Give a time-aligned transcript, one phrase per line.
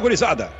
[0.00, 0.52] Gurizada.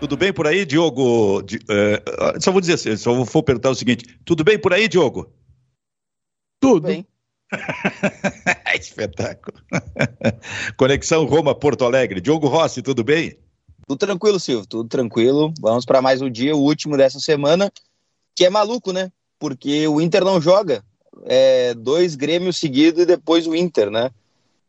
[0.00, 1.42] Tudo bem por aí, Diogo?
[1.42, 4.88] Di, uh, só vou dizer assim, só vou perguntar o seguinte: tudo bem por aí,
[4.88, 5.32] Diogo?
[6.60, 6.88] Tudo.
[6.88, 7.06] Bem.
[8.74, 9.56] Espetáculo.
[10.76, 12.20] Conexão Roma-Porto Alegre.
[12.20, 13.38] Diogo Rossi, tudo bem?
[13.86, 15.52] Tudo tranquilo, Silvio, tudo tranquilo.
[15.60, 17.70] Vamos para mais um dia, o último dessa semana,
[18.34, 19.12] que é maluco, né?
[19.38, 20.82] Porque o Inter não joga.
[21.24, 24.10] É dois Grêmios seguidos e depois o Inter, né?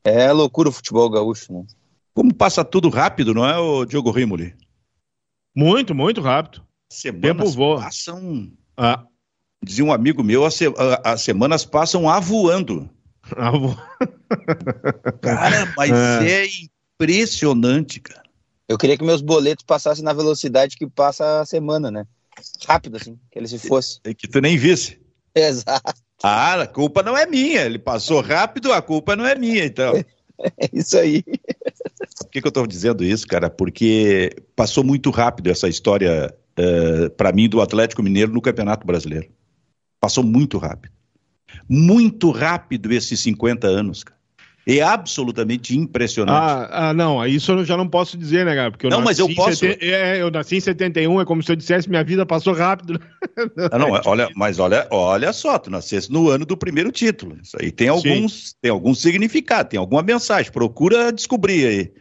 [0.03, 1.65] É loucura o futebol gaúcho, né?
[2.15, 4.55] Como passa tudo rápido, não é, o Diogo Rimoli?
[5.53, 6.65] Muito, muito rápido.
[6.89, 7.81] Semanas Tempo voa.
[7.81, 8.53] passam.
[8.77, 9.03] Ah.
[9.61, 10.57] Dizia um amigo meu, as,
[11.03, 12.89] as semanas passam avoando.
[13.35, 13.77] Avo...
[15.21, 15.91] cara, mas
[16.23, 16.45] é.
[16.45, 16.47] é
[16.97, 18.23] impressionante, cara.
[18.69, 22.07] Eu queria que meus boletos passassem na velocidade que passa a semana, né?
[22.65, 23.99] Rápido, assim, que ele se fosse.
[24.05, 25.01] É que tu nem visse.
[25.35, 26.01] Exato.
[26.23, 27.63] Ah, a culpa não é minha.
[27.63, 29.95] Ele passou rápido, a culpa não é minha, então.
[30.37, 31.23] É isso aí.
[32.17, 33.49] Por que, que eu estou dizendo isso, cara?
[33.49, 36.61] Porque passou muito rápido essa história, uh,
[37.05, 39.27] eh, para mim, do Atlético Mineiro no Campeonato Brasileiro.
[39.99, 40.93] Passou muito rápido.
[41.67, 44.15] Muito rápido esses 50 anos, cara.
[44.67, 46.35] É absolutamente impressionante.
[46.35, 48.71] Ah, ah, não, isso eu já não posso dizer, né, cara?
[48.71, 49.57] Porque eu não, mas eu posso.
[49.57, 49.85] Sete...
[49.85, 52.99] É, eu nasci em 71, é como se eu dissesse minha vida passou rápido.
[53.71, 57.37] Ah, não, olha, mas olha, olha só, tu nasceste no ano do primeiro título.
[57.43, 60.51] Isso aí tem alguns, tem algum significado, tem alguma mensagem.
[60.51, 61.91] Procura descobrir aí.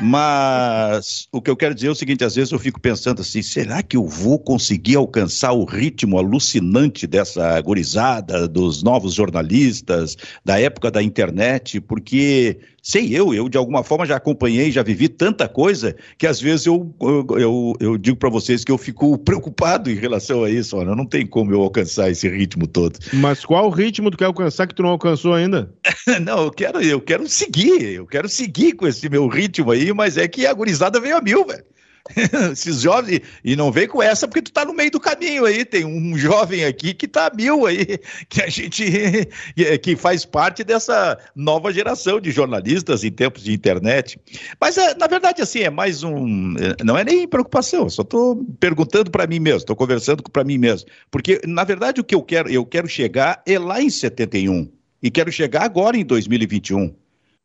[0.00, 3.42] Mas o que eu quero dizer é o seguinte: às vezes eu fico pensando assim,
[3.42, 10.58] será que eu vou conseguir alcançar o ritmo alucinante dessa gurizada, dos novos jornalistas, da
[10.58, 11.80] época da internet?
[11.80, 16.38] Porque sei eu, eu de alguma forma já acompanhei, já vivi tanta coisa que às
[16.38, 20.50] vezes eu, eu, eu, eu digo para vocês que eu fico preocupado em relação a
[20.50, 20.76] isso.
[20.76, 22.98] Olha, não tem como eu alcançar esse ritmo todo.
[23.14, 25.72] Mas qual ritmo tu quer alcançar que tu não alcançou ainda?
[26.22, 30.18] não, eu quero, eu quero seguir, eu quero seguir com esse meu ritmo aí, mas
[30.18, 31.64] é que a gurizada veio a mil, velho.
[32.52, 35.64] Esses jovens, e não vem com essa porque tu tá no meio do caminho aí,
[35.64, 37.98] tem um jovem aqui que tá mil aí,
[38.28, 38.84] que a gente,
[39.82, 44.20] que faz parte dessa nova geração de jornalistas em tempos de internet.
[44.60, 48.44] Mas, é, na verdade, assim, é mais um, é, não é nem preocupação, só tô
[48.60, 52.22] perguntando para mim mesmo, tô conversando para mim mesmo, porque, na verdade, o que eu
[52.22, 54.70] quero, eu quero chegar é lá em 71,
[55.02, 56.94] e quero chegar agora em 2021,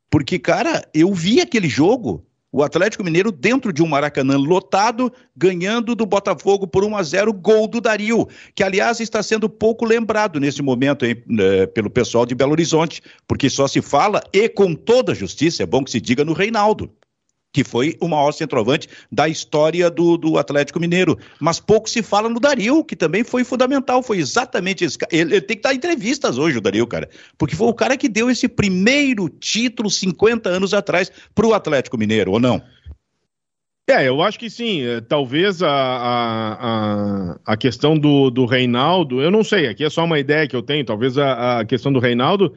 [0.09, 5.96] porque, cara, eu vi aquele jogo, o Atlético Mineiro dentro de um Maracanã lotado, ganhando
[5.96, 10.40] do Botafogo por 1 a 0, gol do Dario, que aliás está sendo pouco lembrado
[10.40, 14.74] nesse momento hein, né, pelo pessoal de Belo Horizonte, porque só se fala e com
[14.74, 16.92] toda justiça, é bom que se diga no Reinaldo
[17.52, 21.18] que foi o maior centroavante da história do, do Atlético Mineiro.
[21.40, 25.42] Mas pouco se fala no Dario, que também foi fundamental, foi exatamente esse ele, ele
[25.42, 28.48] tem que dar entrevistas hoje, o Dario, cara, porque foi o cara que deu esse
[28.48, 32.62] primeiro título 50 anos atrás para o Atlético Mineiro, ou não?
[33.90, 34.84] É, eu acho que sim.
[34.84, 40.06] É, talvez a, a, a, questão do, do Reinaldo, eu não sei, aqui é só
[40.06, 42.54] uma ideia que eu tenho, talvez a, a questão do Reinaldo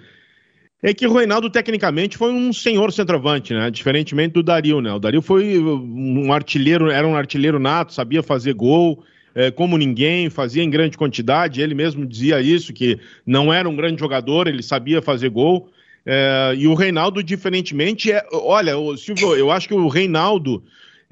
[0.82, 3.70] é que o Reinaldo, tecnicamente, foi um senhor centroavante, né?
[3.70, 4.92] Diferentemente do Dario, né?
[4.92, 10.28] O Dario foi um artilheiro, era um artilheiro nato, sabia fazer gol, é, como ninguém,
[10.28, 11.62] fazia em grande quantidade.
[11.62, 15.70] Ele mesmo dizia isso, que não era um grande jogador, ele sabia fazer gol.
[16.04, 18.26] É, e o Reinaldo, diferentemente, é.
[18.32, 20.64] Olha, Silvio, eu acho que o Reinaldo.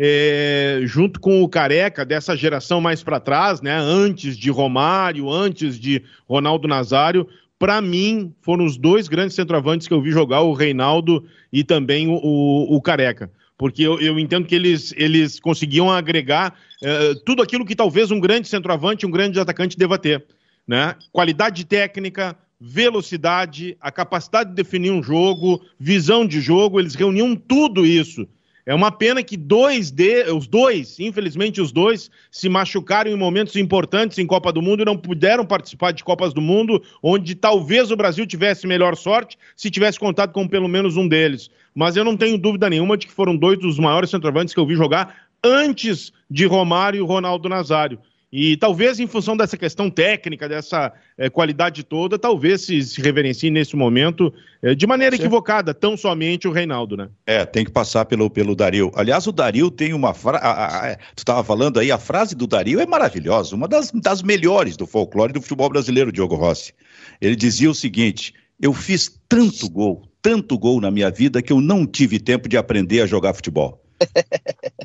[0.03, 5.79] É, junto com o Careca, dessa geração mais para trás, né, antes de Romário, antes
[5.79, 7.29] de Ronaldo Nazário,
[7.61, 11.23] para mim, foram os dois grandes centroavantes que eu vi jogar, o Reinaldo
[11.53, 13.31] e também o, o, o Careca.
[13.59, 18.19] Porque eu, eu, entendo que eles, eles conseguiam agregar uh, tudo aquilo que talvez um
[18.19, 20.25] grande centroavante, um grande atacante deva ter.
[20.67, 20.97] Né?
[21.13, 27.85] Qualidade técnica, velocidade, a capacidade de definir um jogo, visão de jogo, eles reuniam tudo
[27.85, 28.27] isso
[28.67, 33.57] é uma pena que dois de, os dois, infelizmente os dois, se machucaram em momentos
[33.57, 37.91] importantes em Copa do Mundo e não puderam participar de Copas do Mundo, onde talvez
[37.91, 41.51] o Brasil tivesse melhor sorte se tivesse contado com pelo menos um deles.
[41.75, 44.67] Mas eu não tenho dúvida nenhuma de que foram dois dos maiores centroavantes que eu
[44.67, 47.99] vi jogar antes de Romário e Ronaldo Nazário.
[48.33, 53.51] E talvez em função dessa questão técnica, dessa é, qualidade toda, talvez se, se reverencie
[53.51, 54.33] nesse momento
[54.63, 55.23] é, de maneira Sim.
[55.23, 57.09] equivocada, tão somente o Reinaldo, né?
[57.27, 58.93] É, tem que passar pelo, pelo Dario.
[58.95, 60.97] Aliás, o Dario tem uma frase.
[61.17, 64.87] Tu estava falando aí, a frase do Dario é maravilhosa, uma das, das melhores do
[64.87, 66.73] folclore do futebol brasileiro, Diogo Rossi.
[67.21, 68.33] Ele dizia o seguinte:
[68.63, 72.57] eu fiz tanto gol, tanto gol na minha vida que eu não tive tempo de
[72.57, 73.83] aprender a jogar futebol.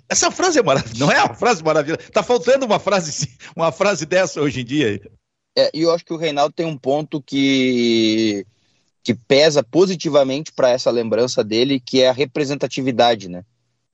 [0.09, 2.01] Essa frase é maravilhosa, não é uma frase maravilhosa?
[2.11, 5.01] Tá faltando uma frase, uma frase dessa hoje em dia.
[5.57, 8.45] É, e eu acho que o Reinaldo tem um ponto que,
[9.03, 13.43] que pesa positivamente para essa lembrança dele, que é a representatividade, né?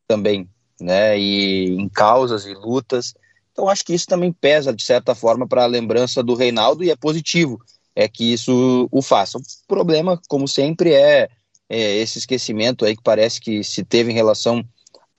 [0.08, 0.50] Também.
[0.80, 1.18] né?
[1.18, 3.14] E em causas e lutas.
[3.52, 6.90] Então acho que isso também pesa de certa forma para a lembrança do Reinaldo e
[6.90, 7.62] é positivo
[7.96, 9.38] é que isso o faça.
[9.38, 11.30] O problema, como sempre, é,
[11.70, 14.64] é esse esquecimento aí que parece que se teve em relação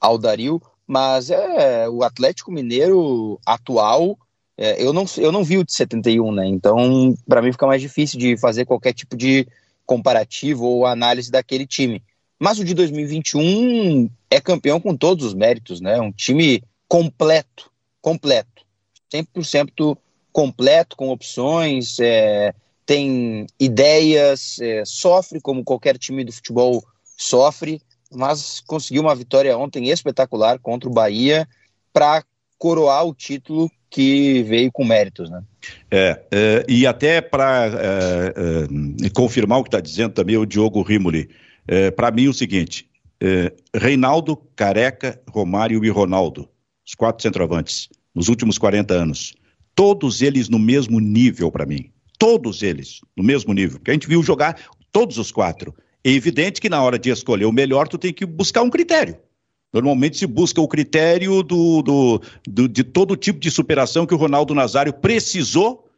[0.03, 4.19] ao Dario, mas é o Atlético Mineiro atual.
[4.59, 6.47] É, eu, não, eu não vi o de 71, né?
[6.47, 9.47] Então, para mim fica mais difícil de fazer qualquer tipo de
[9.87, 12.03] comparativo ou análise daquele time.
[12.39, 16.01] Mas o de 2021 é campeão com todos os méritos, né?
[16.01, 17.71] Um time completo,
[18.01, 18.67] completo,
[19.15, 19.97] 100%
[20.33, 22.53] completo, com opções, é,
[22.85, 26.83] tem ideias, é, sofre como qualquer time do futebol
[27.17, 27.81] sofre,
[28.15, 31.49] mas conseguiu uma vitória ontem espetacular contra o Bahia
[31.93, 32.25] para
[32.59, 35.43] coroar o título que veio com méritos, né?
[35.91, 40.83] É, é e até para é, é, confirmar o que está dizendo também o Diogo
[40.83, 41.29] Rimoli,
[41.69, 42.89] é, para mim o seguinte,
[43.21, 46.49] é, Reinaldo, Careca, Romário e Ronaldo,
[46.87, 49.35] os quatro centroavantes, nos últimos 40 anos,
[49.75, 54.09] todos eles no mesmo nível para mim, todos eles no mesmo nível, porque a gente
[54.09, 54.59] viu jogar
[54.91, 55.75] todos os quatro.
[56.05, 59.17] É evidente que na hora de escolher o melhor, tu tem que buscar um critério.
[59.73, 64.19] Normalmente se busca o critério do, do, do, de todo tipo de superação que o
[64.19, 65.89] Ronaldo Nazário precisou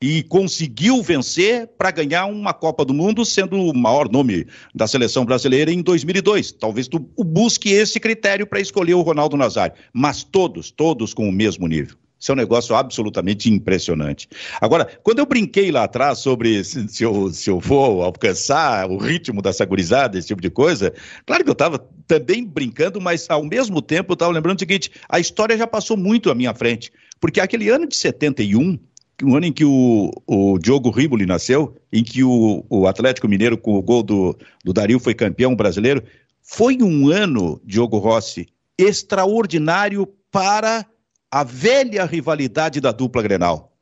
[0.00, 5.24] e conseguiu vencer para ganhar uma Copa do Mundo, sendo o maior nome da seleção
[5.24, 6.52] brasileira em 2002.
[6.52, 11.32] Talvez tu busque esse critério para escolher o Ronaldo Nazário, mas todos, todos com o
[11.32, 11.96] mesmo nível.
[12.24, 14.26] Isso é um negócio absolutamente impressionante.
[14.58, 18.96] Agora, quando eu brinquei lá atrás sobre se, se, eu, se eu vou alcançar o
[18.96, 20.90] ritmo dessa gurizada, esse tipo de coisa,
[21.26, 24.90] claro que eu estava também brincando, mas ao mesmo tempo eu estava lembrando o seguinte:
[25.06, 26.90] a história já passou muito à minha frente.
[27.20, 28.78] Porque aquele ano de 71,
[29.22, 33.58] o ano em que o, o Diogo Rimoli nasceu, em que o, o Atlético Mineiro,
[33.58, 34.34] com o gol do,
[34.64, 36.02] do Dario, foi campeão brasileiro,
[36.40, 38.48] foi um ano, Diogo Rossi,
[38.78, 40.86] extraordinário para
[41.34, 43.76] a velha rivalidade da dupla Grenal.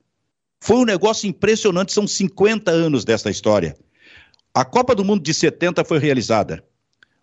[0.59, 3.77] Foi um negócio impressionante, são 50 anos dessa história.
[4.55, 6.65] A Copa do Mundo de 70 foi realizada.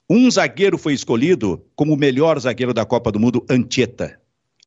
[0.08, 4.22] Um zagueiro foi escolhido como o melhor zagueiro da Copa do Mundo, Anchieta.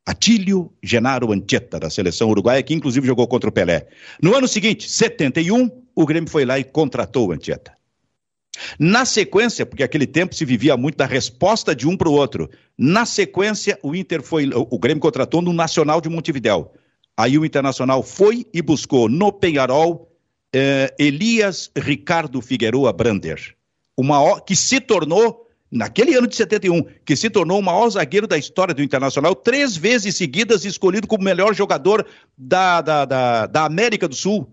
[0.05, 3.87] Atílio Genaro Anchieta, da seleção uruguaia, que inclusive jogou contra o Pelé.
[4.21, 7.71] No ano seguinte, 71, o Grêmio foi lá e contratou o Anchieta.
[8.77, 12.49] Na sequência, porque aquele tempo se vivia muito da resposta de um para o outro,
[12.77, 16.73] na sequência o Inter foi, o Grêmio contratou no Nacional de Montevidéu.
[17.17, 20.11] Aí o Internacional foi e buscou no Penharol
[20.53, 23.55] eh, Elias Ricardo Figueroa Brander,
[23.97, 28.37] uma, que se tornou, naquele ano de 71, que se tornou o maior zagueiro da
[28.37, 32.05] história do Internacional, três vezes seguidas escolhido como melhor jogador
[32.37, 34.51] da, da, da, da América do Sul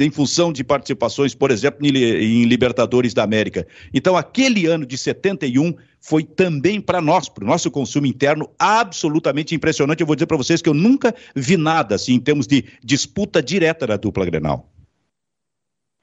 [0.00, 3.66] em função de participações, por exemplo, em Libertadores da América.
[3.92, 9.54] Então, aquele ano de 71 foi também para nós, para o nosso consumo interno, absolutamente
[9.54, 10.00] impressionante.
[10.00, 13.42] Eu vou dizer para vocês que eu nunca vi nada assim em termos de disputa
[13.42, 14.70] direta da dupla Grenal.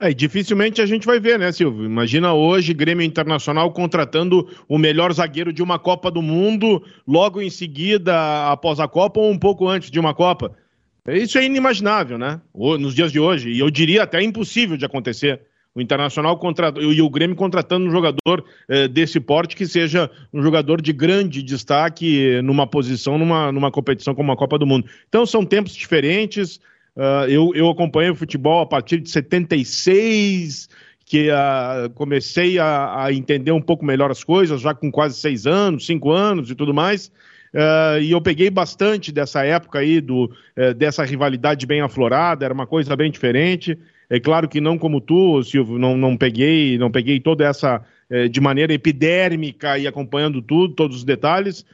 [0.00, 1.84] É, dificilmente a gente vai ver, né, Silvio?
[1.84, 7.50] Imagina hoje Grêmio Internacional contratando o melhor zagueiro de uma Copa do Mundo, logo em
[7.50, 10.54] seguida, após a Copa, ou um pouco antes de uma Copa.
[11.16, 12.40] Isso é inimaginável, né?
[12.54, 13.50] Nos dias de hoje.
[13.50, 15.40] E eu diria até impossível de acontecer.
[15.74, 16.40] O Internacional
[16.80, 21.40] e o Grêmio contratando um jogador eh, desse porte que seja um jogador de grande
[21.40, 24.88] destaque numa posição, numa, numa competição como a Copa do Mundo.
[25.08, 26.58] Então são tempos diferentes.
[26.96, 30.68] Uh, eu, eu acompanhei o futebol a partir de 76,
[31.04, 35.46] que uh, comecei a, a entender um pouco melhor as coisas, já com quase seis
[35.46, 37.12] anos, cinco anos e tudo mais.
[37.54, 42.54] Uh, e eu peguei bastante dessa época aí, do, uh, dessa rivalidade bem aflorada, era
[42.54, 43.78] uma coisa bem diferente.
[44.10, 48.28] É claro que não como tu, Silvio, não, não peguei, não peguei toda essa uh,
[48.28, 51.64] de maneira epidérmica e acompanhando tudo, todos os detalhes.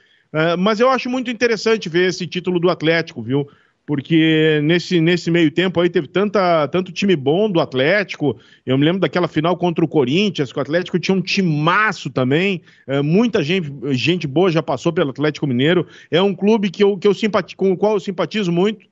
[0.59, 3.49] mas eu acho muito interessante ver esse título do Atlético, viu?
[3.87, 8.39] Porque nesse, nesse meio tempo aí teve tanta, tanto time bom do Atlético.
[8.65, 12.63] Eu me lembro daquela final contra o Corinthians, que o Atlético tinha um timaço também.
[12.87, 15.87] É, muita gente, gente boa já passou pelo Atlético Mineiro.
[16.11, 18.87] É um clube que eu, que eu simpati, com o qual eu simpatizo muito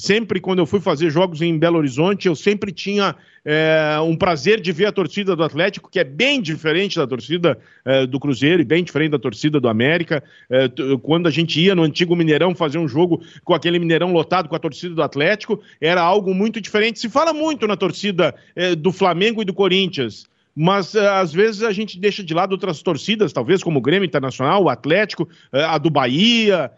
[0.00, 3.14] sempre quando eu fui fazer jogos em Belo Horizonte, eu sempre tinha
[3.44, 7.58] é, um prazer de ver a torcida do Atlético, que é bem diferente da torcida
[7.84, 10.22] é, do Cruzeiro e bem diferente da torcida do América.
[10.48, 10.68] É,
[11.02, 14.56] quando a gente ia no antigo Mineirão fazer um jogo com aquele Mineirão lotado com
[14.56, 16.98] a torcida do Atlético, era algo muito diferente.
[16.98, 21.62] Se fala muito na torcida é, do Flamengo e do Corinthians mas é, às vezes
[21.62, 25.62] a gente deixa de lado outras torcidas, talvez como o Grêmio Internacional, o Atlético, é,
[25.62, 26.70] a do Bahia,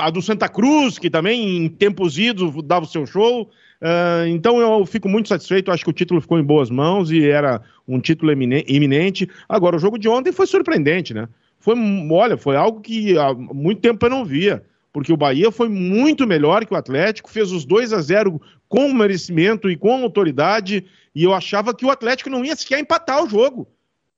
[0.00, 3.50] a do Santa Cruz, que também em tempos idos dava o seu show.
[3.80, 7.26] Uh, então eu fico muito satisfeito, acho que o título ficou em boas mãos e
[7.26, 9.28] era um título iminente.
[9.48, 11.28] Agora, o jogo de ontem foi surpreendente, né?
[11.60, 11.74] foi,
[12.10, 16.26] olha, foi algo que há muito tempo eu não via, porque o Bahia foi muito
[16.26, 21.22] melhor que o Atlético, fez os 2 a 0 com merecimento e com autoridade, e
[21.22, 23.68] eu achava que o Atlético não ia sequer empatar o jogo.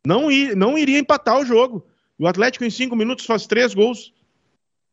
[0.07, 1.85] Não, ir, não iria empatar o jogo.
[2.19, 4.13] E o Atlético, em cinco minutos, faz três gols.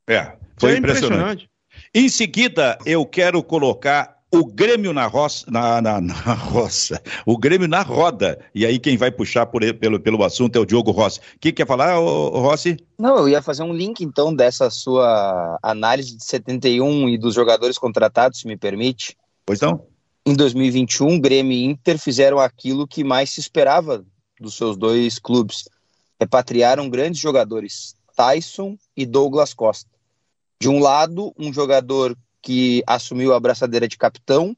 [0.07, 1.45] É, foi é impressionante.
[1.45, 1.49] impressionante.
[1.93, 7.67] Em seguida, eu quero colocar o Grêmio na roça, na, na, na, roça, o Grêmio
[7.67, 8.39] na roda.
[8.53, 11.19] E aí quem vai puxar por, pelo, pelo assunto é o Diogo Rossi.
[11.19, 12.77] O que quer falar, ô, ô, Rossi?
[12.97, 17.77] Não, eu ia fazer um link então dessa sua análise de 71 e dos jogadores
[17.77, 19.17] contratados, se me permite.
[19.45, 19.83] Pois não.
[20.25, 24.05] Em 2021, Grêmio e Inter fizeram aquilo que mais se esperava
[24.39, 25.67] dos seus dois clubes.
[26.19, 29.89] Repatriaram grandes jogadores, Tyson e Douglas Costa.
[30.61, 34.55] De um lado, um jogador que assumiu a braçadeira de capitão,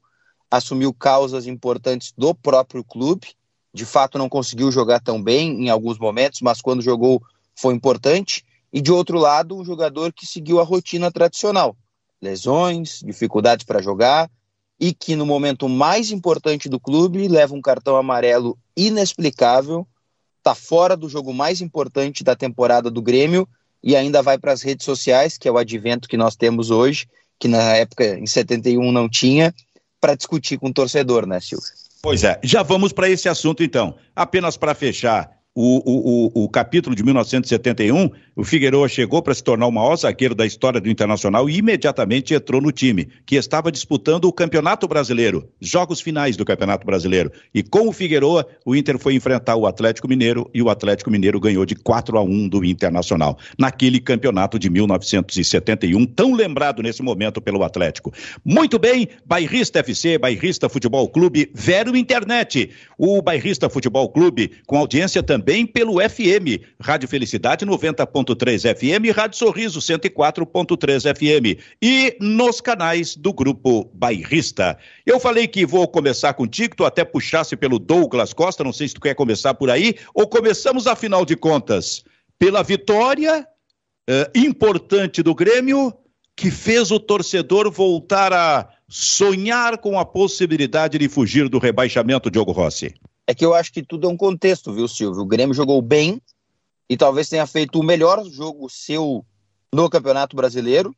[0.50, 3.28] assumiu causas importantes do próprio clube.
[3.72, 7.22] De fato, não conseguiu jogar tão bem em alguns momentos, mas quando jogou
[7.54, 8.44] foi importante.
[8.72, 11.76] E de outro lado, um jogador que seguiu a rotina tradicional:
[12.20, 14.28] lesões, dificuldades para jogar,
[14.80, 19.86] e que no momento mais importante do clube leva um cartão amarelo inexplicável,
[20.38, 23.48] está fora do jogo mais importante da temporada do Grêmio
[23.82, 27.06] e ainda vai para as redes sociais, que é o advento que nós temos hoje,
[27.38, 29.52] que na época, em 71, não tinha,
[30.00, 31.68] para discutir com o torcedor, né, Silvio?
[32.00, 33.96] Pois é, já vamos para esse assunto então.
[34.14, 39.66] Apenas para fechar, o, o, o, capítulo de 1971, o Figueiredo chegou para se tornar
[39.66, 44.24] o maior zagueiro da história do Internacional e imediatamente entrou no time, que estava disputando
[44.24, 47.30] o Campeonato Brasileiro, jogos finais do Campeonato Brasileiro.
[47.52, 51.38] E com o Figueiredo, o Inter foi enfrentar o Atlético Mineiro e o Atlético Mineiro
[51.38, 57.42] ganhou de 4 a 1 do Internacional, naquele campeonato de 1971, tão lembrado nesse momento
[57.42, 58.10] pelo Atlético.
[58.42, 62.70] Muito bem, Bairrista FC, Bairrista Futebol Clube, Vero Internet.
[62.96, 69.36] O Bairrista Futebol Clube, com audiência também também pelo FM, Rádio Felicidade 90.3 FM, Rádio
[69.36, 74.78] Sorriso 104.3 FM e nos canais do Grupo Bairrista.
[75.04, 78.94] Eu falei que vou começar contigo, tu até puxasse pelo Douglas Costa, não sei se
[78.94, 82.04] tu quer começar por aí, ou começamos, afinal de contas,
[82.38, 83.44] pela vitória
[84.08, 85.92] eh, importante do Grêmio,
[86.36, 92.52] que fez o torcedor voltar a sonhar com a possibilidade de fugir do rebaixamento, Diogo
[92.52, 92.94] Rossi.
[93.26, 95.22] É que eu acho que tudo é um contexto, viu, Silvio?
[95.22, 96.20] O Grêmio jogou bem
[96.88, 99.24] e talvez tenha feito o melhor jogo seu
[99.72, 100.94] no Campeonato Brasileiro.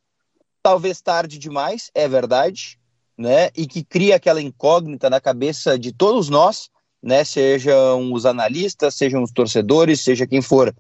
[0.63, 2.79] Talvez tarde demais, é verdade,
[3.17, 3.51] né?
[3.55, 6.71] E que cria aquela incógnita na cabeça de todos nós,
[7.03, 7.23] né?
[7.25, 10.75] Sejam os analistas, sejam os torcedores, seja quem for.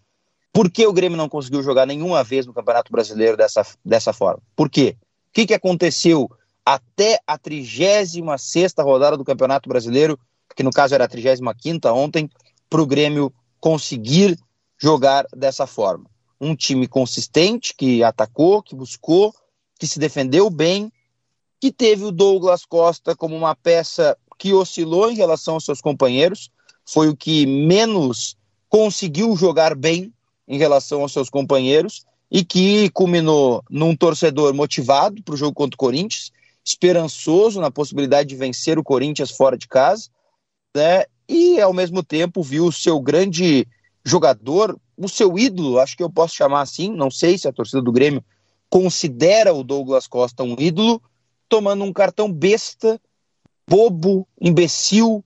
[0.52, 4.40] Por que o Grêmio não conseguiu jogar nenhuma vez no Campeonato Brasileiro dessa, dessa forma?
[4.56, 4.96] Por quê?
[5.28, 6.30] O que, que aconteceu
[6.64, 8.14] até a 36
[8.78, 10.18] rodada do Campeonato Brasileiro
[10.54, 12.30] que no caso era a 35 ontem,
[12.68, 14.38] para o Grêmio conseguir
[14.78, 16.06] jogar dessa forma.
[16.40, 19.34] Um time consistente, que atacou, que buscou,
[19.78, 20.92] que se defendeu bem,
[21.60, 26.50] que teve o Douglas Costa como uma peça que oscilou em relação aos seus companheiros,
[26.84, 28.36] foi o que menos
[28.68, 30.12] conseguiu jogar bem
[30.46, 35.76] em relação aos seus companheiros e que culminou num torcedor motivado para o jogo contra
[35.76, 36.32] o Corinthians,
[36.64, 40.10] esperançoso na possibilidade de vencer o Corinthians fora de casa
[40.74, 41.04] né?
[41.28, 43.66] E ao mesmo tempo viu o seu grande
[44.04, 47.80] jogador, o seu ídolo, acho que eu posso chamar assim, não sei se a torcida
[47.80, 48.22] do Grêmio
[48.68, 51.00] considera o Douglas Costa um ídolo,
[51.48, 53.00] tomando um cartão besta,
[53.68, 55.24] bobo, imbecil,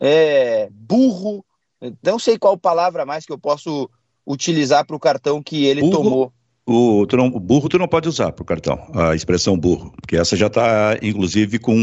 [0.00, 1.44] é, burro,
[2.02, 3.90] não sei qual palavra mais que eu posso
[4.26, 6.32] utilizar para o cartão que ele burro, tomou.
[6.66, 10.16] O, tu não, burro tu não pode usar para o cartão, a expressão burro, porque
[10.16, 11.74] essa já está, inclusive, com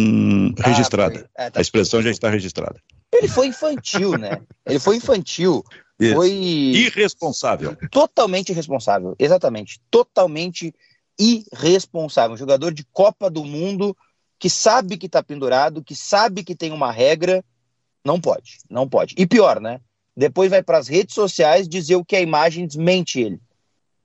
[0.59, 1.29] ah, registrada.
[1.37, 2.81] É, tá a expressão já está registrada.
[3.13, 4.41] Ele foi infantil, né?
[4.65, 5.63] Ele foi infantil.
[5.99, 6.15] Isso.
[6.15, 6.31] Foi.
[6.31, 7.77] Irresponsável.
[7.91, 9.15] Totalmente irresponsável.
[9.19, 9.81] Exatamente.
[9.91, 10.73] Totalmente
[11.19, 12.33] irresponsável.
[12.33, 13.95] Um jogador de Copa do Mundo
[14.39, 17.43] que sabe que está pendurado, que sabe que tem uma regra.
[18.03, 18.59] Não pode.
[18.69, 19.13] Não pode.
[19.17, 19.79] E pior, né?
[20.17, 23.39] Depois vai para as redes sociais dizer o que a imagem desmente ele.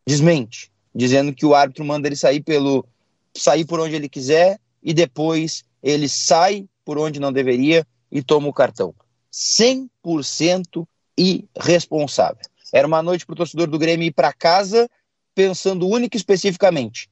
[0.06, 0.70] Desmente.
[0.94, 2.86] Dizendo que o árbitro manda ele sair pelo.
[3.34, 7.86] sair por onde ele quiser e depois ele sai por onde não deveria
[8.16, 8.94] e toma o cartão.
[9.30, 10.86] 100%
[11.18, 12.40] irresponsável.
[12.72, 14.88] Era uma noite para o torcedor do Grêmio ir para casa
[15.34, 17.10] pensando única e especificamente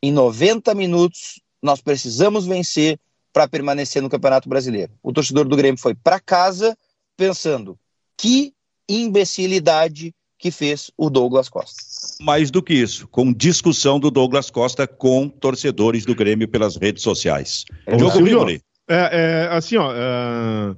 [0.00, 3.00] em 90 minutos nós precisamos vencer
[3.32, 4.92] para permanecer no Campeonato Brasileiro.
[5.02, 6.76] O torcedor do Grêmio foi para casa
[7.16, 7.76] pensando
[8.16, 8.52] que
[8.88, 11.82] imbecilidade que fez o Douglas Costa.
[12.20, 17.02] Mais do que isso, com discussão do Douglas Costa com torcedores do Grêmio pelas redes
[17.02, 17.64] sociais.
[17.86, 18.20] É, Diogo
[18.88, 19.92] é, é, assim, ó.
[19.92, 20.76] É...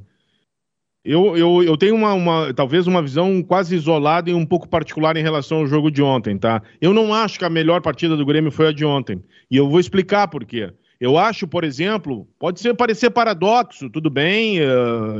[1.08, 5.16] Eu, eu, eu tenho uma, uma, talvez uma visão quase isolada e um pouco particular
[5.16, 6.60] em relação ao jogo de ontem, tá?
[6.80, 9.22] Eu não acho que a melhor partida do Grêmio foi a de ontem.
[9.48, 10.72] E eu vou explicar por quê.
[11.00, 14.64] Eu acho, por exemplo, pode ser parecer paradoxo, tudo bem, eh,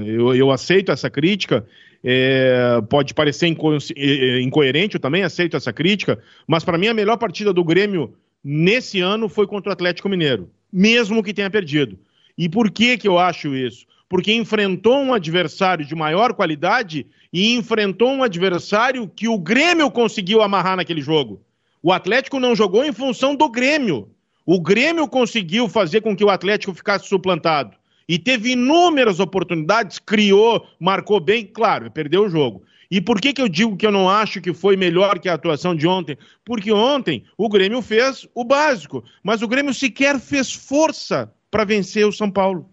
[0.07, 1.64] eu, eu aceito essa crítica,
[2.02, 6.95] é, pode parecer inco eh, incoerente, eu também aceito essa crítica, mas para mim a
[6.95, 11.99] melhor partida do Grêmio nesse ano foi contra o Atlético Mineiro, mesmo que tenha perdido.
[12.37, 13.87] E por que, que eu acho isso?
[14.09, 20.43] porque enfrentou um adversário de maior qualidade e enfrentou um adversário que o Grêmio conseguiu
[20.43, 21.43] amarrar naquele jogo.
[21.83, 24.09] O Atlético não jogou em função do Grêmio.
[24.45, 27.76] O Grêmio conseguiu fazer com que o Atlético ficasse suplantado.
[28.09, 32.62] E teve inúmeras oportunidades, criou, marcou bem, claro, perdeu o jogo.
[32.88, 35.35] E por que, que eu digo que eu não acho que foi melhor que a
[35.35, 36.16] atuação de ontem?
[36.45, 42.06] Porque ontem o Grêmio fez o básico, mas o Grêmio sequer fez força para vencer
[42.06, 42.68] o São Paulo.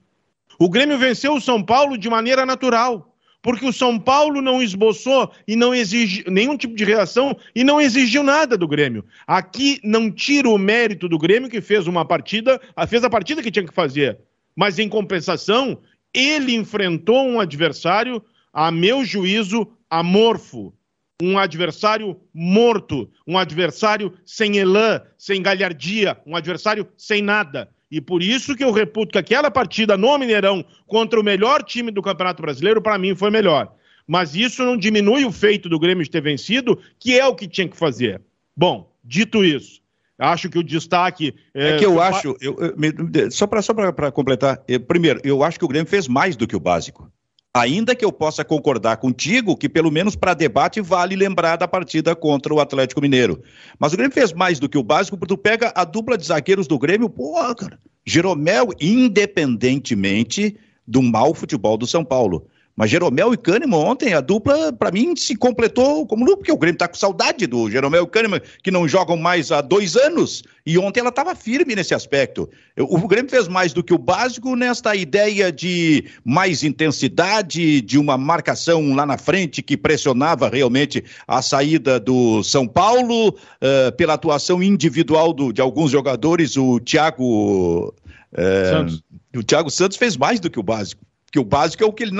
[0.59, 5.31] O Grêmio venceu o São Paulo de maneira natural, porque o São Paulo não esboçou
[5.47, 9.05] e não exige nenhum tipo de reação e não exigiu nada do Grêmio.
[9.25, 13.51] Aqui não tira o mérito do Grêmio que fez uma partida, fez a partida que
[13.51, 14.19] tinha que fazer,
[14.53, 15.77] mas em compensação,
[16.13, 18.21] ele enfrentou um adversário,
[18.51, 20.73] a meu juízo, amorfo,
[21.21, 27.69] um adversário morto, um adversário sem elan, sem galhardia, um adversário sem nada.
[27.93, 31.91] E por isso que eu reputo que aquela partida no Mineirão contra o melhor time
[31.91, 33.71] do Campeonato Brasileiro, para mim, foi melhor.
[34.07, 37.47] Mas isso não diminui o feito do Grêmio de ter vencido, que é o que
[37.47, 38.19] tinha que fazer.
[38.57, 39.79] Bom, dito isso,
[40.17, 41.35] acho que o destaque.
[41.53, 45.65] É, é que eu acho, eu, eu, só para completar, eu, primeiro, eu acho que
[45.65, 47.12] o Grêmio fez mais do que o básico.
[47.55, 52.15] Ainda que eu possa concordar contigo que, pelo menos para debate, vale lembrar da partida
[52.15, 53.43] contra o Atlético Mineiro.
[53.77, 56.25] Mas o Grêmio fez mais do que o básico, porque tu pega a dupla de
[56.25, 57.79] zagueiros do Grêmio, porra, cara.
[58.03, 62.47] Jeromel, independentemente do mau futebol do São Paulo.
[62.75, 66.77] Mas Jeromel e Kahneman ontem, a dupla, para mim, se completou como porque o Grêmio
[66.77, 70.77] tá com saudade do Jeromel e Kahneman, que não jogam mais há dois anos, e
[70.79, 72.49] ontem ela estava firme nesse aspecto.
[72.77, 78.17] O Grêmio fez mais do que o básico nesta ideia de mais intensidade, de uma
[78.17, 84.63] marcação lá na frente que pressionava realmente a saída do São Paulo, uh, pela atuação
[84.63, 87.93] individual do, de alguns jogadores, o Thiago.
[88.33, 91.03] Uh, o Thiago Santos fez mais do que o básico
[91.33, 92.11] que o básico é o que ele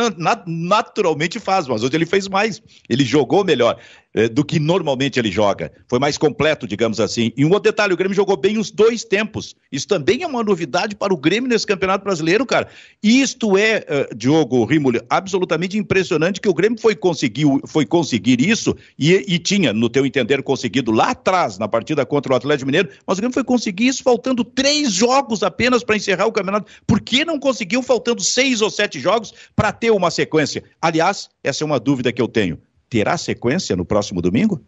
[0.47, 3.80] naturalmente faz, mas hoje ele fez mais, ele jogou melhor
[4.13, 7.32] é, do que normalmente ele joga, foi mais completo, digamos assim.
[7.36, 10.43] E um outro detalhe, o Grêmio jogou bem os dois tempos, isso também é uma
[10.43, 12.67] novidade para o Grêmio nesse Campeonato Brasileiro, cara.
[13.02, 18.76] Isto é, uh, Diogo Rimoli, absolutamente impressionante que o Grêmio foi conseguir, foi conseguir isso
[18.97, 22.89] e, e tinha, no teu entender, conseguido lá atrás, na partida contra o Atlético Mineiro,
[23.08, 26.71] mas o Grêmio foi conseguir isso faltando três jogos apenas para encerrar o campeonato.
[26.86, 30.63] Por que não conseguiu faltando seis ou sete jogos para ter uma sequência.
[30.82, 32.58] Aliás, essa é uma dúvida que eu tenho.
[32.93, 34.63] Terá sequência no próximo domingo?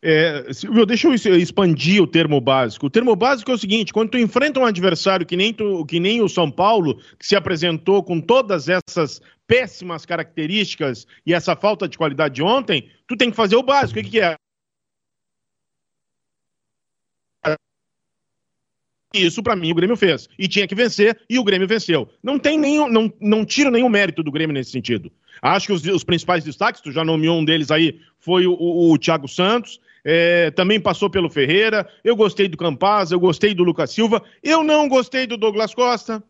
[0.00, 2.86] É, Silvio, deixa eu expandir o termo básico.
[2.86, 6.00] O termo básico é o seguinte: quando tu enfrenta um adversário que nem, tu, que
[6.00, 11.86] nem o São Paulo, que se apresentou com todas essas péssimas características e essa falta
[11.86, 14.00] de qualidade de ontem, tu tem que fazer o básico.
[14.00, 14.34] O que, que é?
[19.14, 20.28] Isso, para mim, o Grêmio fez.
[20.38, 22.08] E tinha que vencer, e o Grêmio venceu.
[22.22, 25.10] Não tem nenhum, não, não tiro nenhum mérito do Grêmio nesse sentido.
[25.40, 28.92] Acho que os, os principais destaques, tu já nomeou um deles aí, foi o, o,
[28.92, 29.80] o Thiago Santos.
[30.04, 31.88] É, também passou pelo Ferreira.
[32.02, 34.22] Eu gostei do Campaz, eu gostei do Lucas Silva.
[34.42, 36.22] Eu não gostei do Douglas Costa.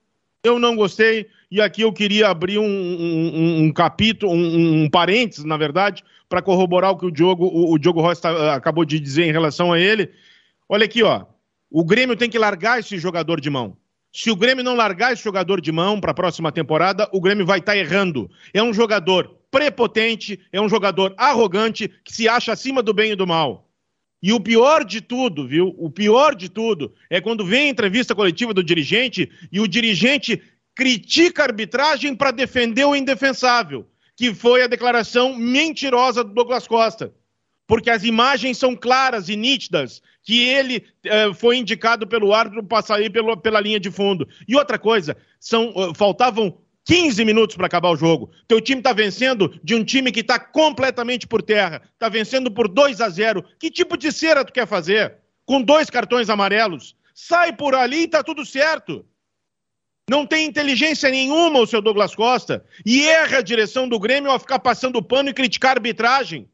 [0.42, 1.27] Eu não gostei.
[1.51, 6.42] E aqui eu queria abrir um, um, um capítulo, um, um parênteses, na verdade, para
[6.42, 9.73] corroborar o que o Diogo, o, o Diogo Rossi tá, acabou de dizer em relação
[9.73, 10.11] a ele.
[10.68, 11.25] Olha aqui, ó.
[11.75, 13.79] O Grêmio tem que largar esse jogador de mão.
[14.13, 17.47] Se o Grêmio não largar esse jogador de mão para a próxima temporada, o Grêmio
[17.47, 18.31] vai estar tá errando.
[18.53, 23.17] É um jogador prepotente, é um jogador arrogante que se acha acima do bem e
[23.17, 23.71] do mal.
[24.23, 25.75] E o pior de tudo, viu?
[25.79, 30.43] O pior de tudo é quando vem a entrevista coletiva do dirigente e o dirigente
[30.75, 37.15] critica a arbitragem para defender o indefensável, que foi a declaração mentirosa do Douglas Costa
[37.73, 42.83] porque as imagens são claras e nítidas que ele eh, foi indicado pelo árbitro para
[42.83, 44.29] sair pelo, pela linha de fundo.
[44.47, 48.31] E outra coisa, são, uh, faltavam 15 minutos para acabar o jogo.
[48.47, 51.83] Teu time está vencendo de um time que está completamente por terra.
[51.93, 53.45] Está vencendo por 2 a 0.
[53.59, 55.17] Que tipo de cera tu quer fazer?
[55.45, 56.97] Com dois cartões amarelos?
[57.15, 59.05] Sai por ali e está tudo certo.
[60.09, 62.65] Não tem inteligência nenhuma o seu Douglas Costa.
[62.85, 66.49] E erra a direção do Grêmio ao ficar passando pano e criticar a arbitragem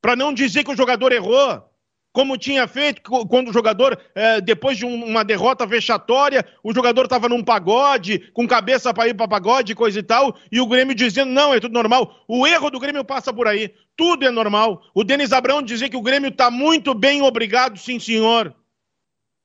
[0.00, 1.68] para não dizer que o jogador errou.
[2.12, 7.04] Como tinha feito quando o jogador, é, depois de um, uma derrota vexatória, o jogador
[7.04, 10.94] estava num pagode, com cabeça para ir para pagode, coisa e tal, e o Grêmio
[10.94, 12.24] dizendo: não, é tudo normal.
[12.26, 13.72] O erro do Grêmio passa por aí.
[13.96, 14.82] Tudo é normal.
[14.94, 18.54] O Denis Abrão dizia que o Grêmio está muito bem, obrigado, sim, senhor.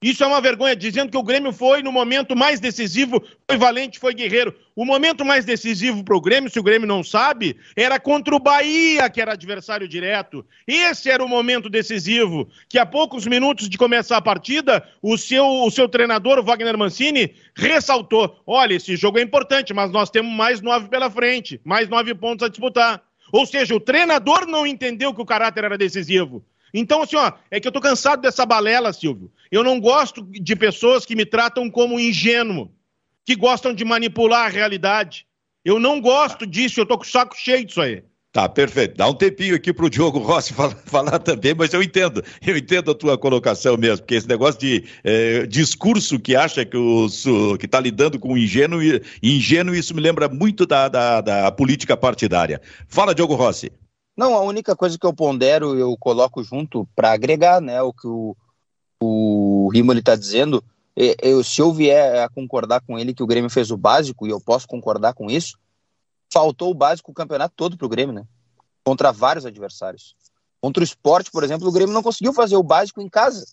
[0.04, 3.98] Isso é uma vergonha, dizendo que o Grêmio foi no momento mais decisivo, foi valente,
[3.98, 4.54] foi guerreiro.
[4.76, 8.40] O momento mais decisivo para o Grêmio, se o Grêmio não sabe, era contra o
[8.40, 10.46] Bahia, que era adversário direto.
[10.68, 15.48] Esse era o momento decisivo, que a poucos minutos de começar a partida, o seu,
[15.48, 20.36] o seu treinador, o Wagner Mancini, ressaltou: olha, esse jogo é importante, mas nós temos
[20.36, 23.02] mais nove pela frente, mais nove pontos a disputar.
[23.32, 26.44] Ou seja, o treinador não entendeu que o caráter era decisivo.
[26.74, 29.32] Então, assim, ó, é que eu tô cansado dessa balela, Silvio.
[29.54, 32.72] Eu não gosto de pessoas que me tratam como ingênuo,
[33.24, 35.28] que gostam de manipular a realidade.
[35.64, 38.04] Eu não gosto disso, eu tô com o saco cheio disso aí.
[38.32, 38.98] Tá, perfeito.
[38.98, 42.58] Dá um tempinho aqui para o Diogo Rossi falar, falar, também, mas eu entendo, eu
[42.58, 46.76] entendo a tua colocação mesmo, porque esse negócio de é, discurso que acha que
[47.64, 48.80] está lidando com ingênuo,
[49.22, 52.60] ingênuo, isso me lembra muito da, da, da política partidária.
[52.88, 53.72] Fala, Diogo Rossi.
[54.18, 58.08] Não, a única coisa que eu pondero, eu coloco junto para agregar, né, o que
[58.08, 58.36] o,
[59.04, 60.64] o Rimo está dizendo.
[60.96, 64.30] Eu, se eu vier a concordar com ele que o Grêmio fez o básico, e
[64.30, 65.58] eu posso concordar com isso,
[66.32, 68.26] faltou o básico o campeonato todo para o Grêmio, né?
[68.84, 70.16] Contra vários adversários.
[70.62, 73.46] Contra o esporte, por exemplo, o Grêmio não conseguiu fazer o básico em casa.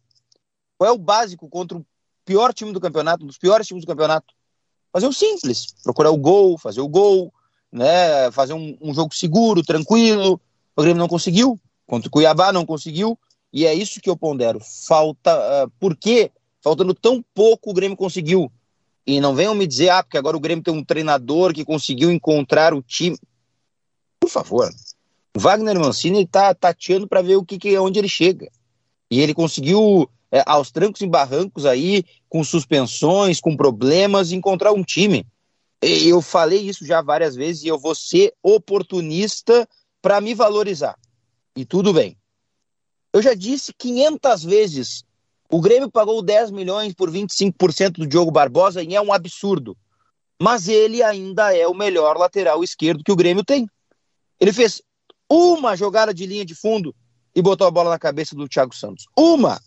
[0.78, 1.86] Qual é o básico contra o
[2.24, 4.34] pior time do campeonato, um dos piores times do campeonato?
[4.92, 7.32] Fazer o simples, procurar o gol, fazer o gol,
[7.72, 8.30] né?
[8.32, 10.40] Fazer um, um jogo seguro, tranquilo,
[10.76, 13.18] o Grêmio não conseguiu, contra o Cuiabá não conseguiu,
[13.52, 14.60] e é isso que eu pondero.
[14.86, 15.36] Falta.
[15.36, 16.30] Uh, por quê?
[16.62, 18.50] Faltando tão pouco, o Grêmio conseguiu.
[19.06, 22.10] E não venham me dizer, ah, porque agora o Grêmio tem um treinador que conseguiu
[22.10, 23.18] encontrar o time.
[24.20, 24.70] Por favor.
[25.36, 28.50] Wagner Mancini está tateando para ver o que, que onde ele chega.
[29.10, 34.84] E ele conseguiu, é, aos trancos e barrancos aí, com suspensões, com problemas, encontrar um
[34.84, 35.26] time.
[35.82, 39.66] Eu falei isso já várias vezes e eu vou ser oportunista
[40.02, 40.96] para me valorizar.
[41.56, 42.19] E tudo bem.
[43.12, 45.04] Eu já disse 500 vezes:
[45.50, 49.76] o Grêmio pagou 10 milhões por 25% do Diogo Barbosa e é um absurdo.
[50.40, 53.68] Mas ele ainda é o melhor lateral esquerdo que o Grêmio tem.
[54.38, 54.80] Ele fez
[55.28, 56.94] uma jogada de linha de fundo
[57.34, 59.06] e botou a bola na cabeça do Thiago Santos.
[59.16, 59.60] Uma!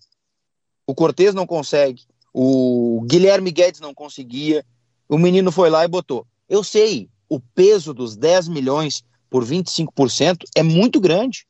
[0.87, 2.03] O Cortez não consegue,
[2.33, 4.65] o Guilherme Guedes não conseguia,
[5.07, 6.25] o menino foi lá e botou.
[6.49, 11.45] Eu sei, o peso dos 10 milhões por 25% é muito grande.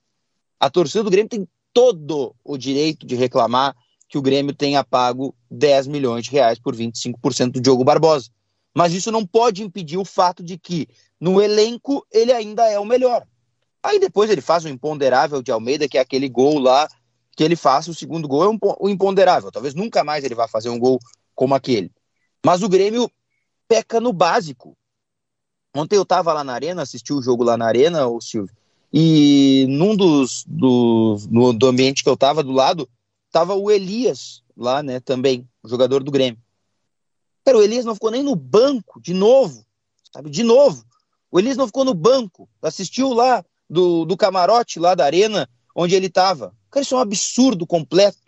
[0.60, 3.76] A torcida do Grêmio tem todo o direito de reclamar
[4.08, 8.30] que o Grêmio tenha pago 10 milhões de reais por 25% do Diogo Barbosa.
[8.76, 10.88] Mas isso não pode impedir o fato de que
[11.20, 13.26] no elenco ele ainda é o melhor.
[13.82, 16.88] Aí depois ele faz o imponderável de Almeida, que é aquele gol lá
[17.36, 19.52] que ele faz, o segundo gol é um, o imponderável.
[19.52, 21.00] Talvez nunca mais ele vá fazer um gol
[21.34, 21.92] como aquele.
[22.46, 23.10] Mas o Grêmio
[23.68, 24.78] peca no básico.
[25.76, 28.56] Ontem eu estava lá na Arena, assisti o jogo lá na Arena, o Silvio,
[28.94, 32.88] e num dos, no, do ambiente que eu estava do lado,
[33.26, 36.40] estava o Elias lá, né, também, jogador do Grêmio.
[37.44, 39.66] Cara, o Elias não ficou nem no banco, de novo,
[40.14, 40.86] sabe, de novo.
[41.32, 45.96] O Elias não ficou no banco, assistiu lá do, do camarote lá da Arena, onde
[45.96, 46.56] ele estava.
[46.70, 48.20] Cara, isso é um absurdo completo.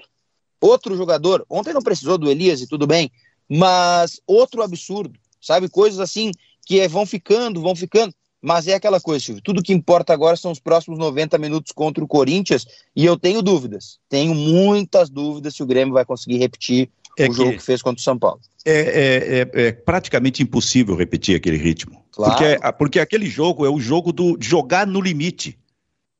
[0.60, 3.12] Outro jogador, ontem não precisou do Elias e tudo bem,
[3.47, 6.32] mas outro absurdo, sabe, coisas assim
[6.65, 8.12] que é, vão ficando, vão ficando.
[8.45, 9.41] Mas é aquela coisa, Silvio.
[9.41, 12.67] Tudo que importa agora são os próximos 90 minutos contra o Corinthians.
[12.95, 13.97] E eu tenho dúvidas.
[14.08, 17.99] Tenho muitas dúvidas se o Grêmio vai conseguir repetir é o jogo que fez contra
[17.99, 18.39] o São Paulo.
[18.63, 22.03] É, é, é, é praticamente impossível repetir aquele ritmo.
[22.12, 22.34] Claro.
[22.34, 25.58] Porque, porque aquele jogo é o jogo do, jogar no limite.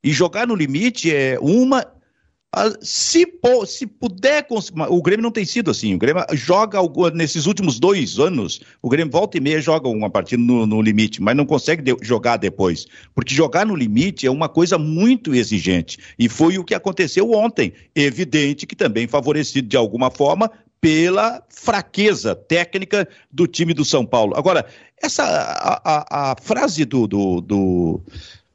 [0.04, 1.86] E jogar no limite é uma
[2.82, 3.26] se,
[3.68, 4.46] se puder,
[4.90, 5.94] o Grêmio não tem sido assim.
[5.94, 6.80] O Grêmio joga
[7.14, 11.22] nesses últimos dois anos, o Grêmio volta e meia joga uma partida no, no limite,
[11.22, 12.86] mas não consegue de, jogar depois.
[13.14, 15.98] Porque jogar no limite é uma coisa muito exigente.
[16.18, 17.74] E foi o que aconteceu ontem.
[17.96, 24.36] Evidente que também favorecido de alguma forma pela fraqueza técnica do time do São Paulo.
[24.38, 24.66] Agora,
[25.02, 28.02] essa a, a, a frase do, do, do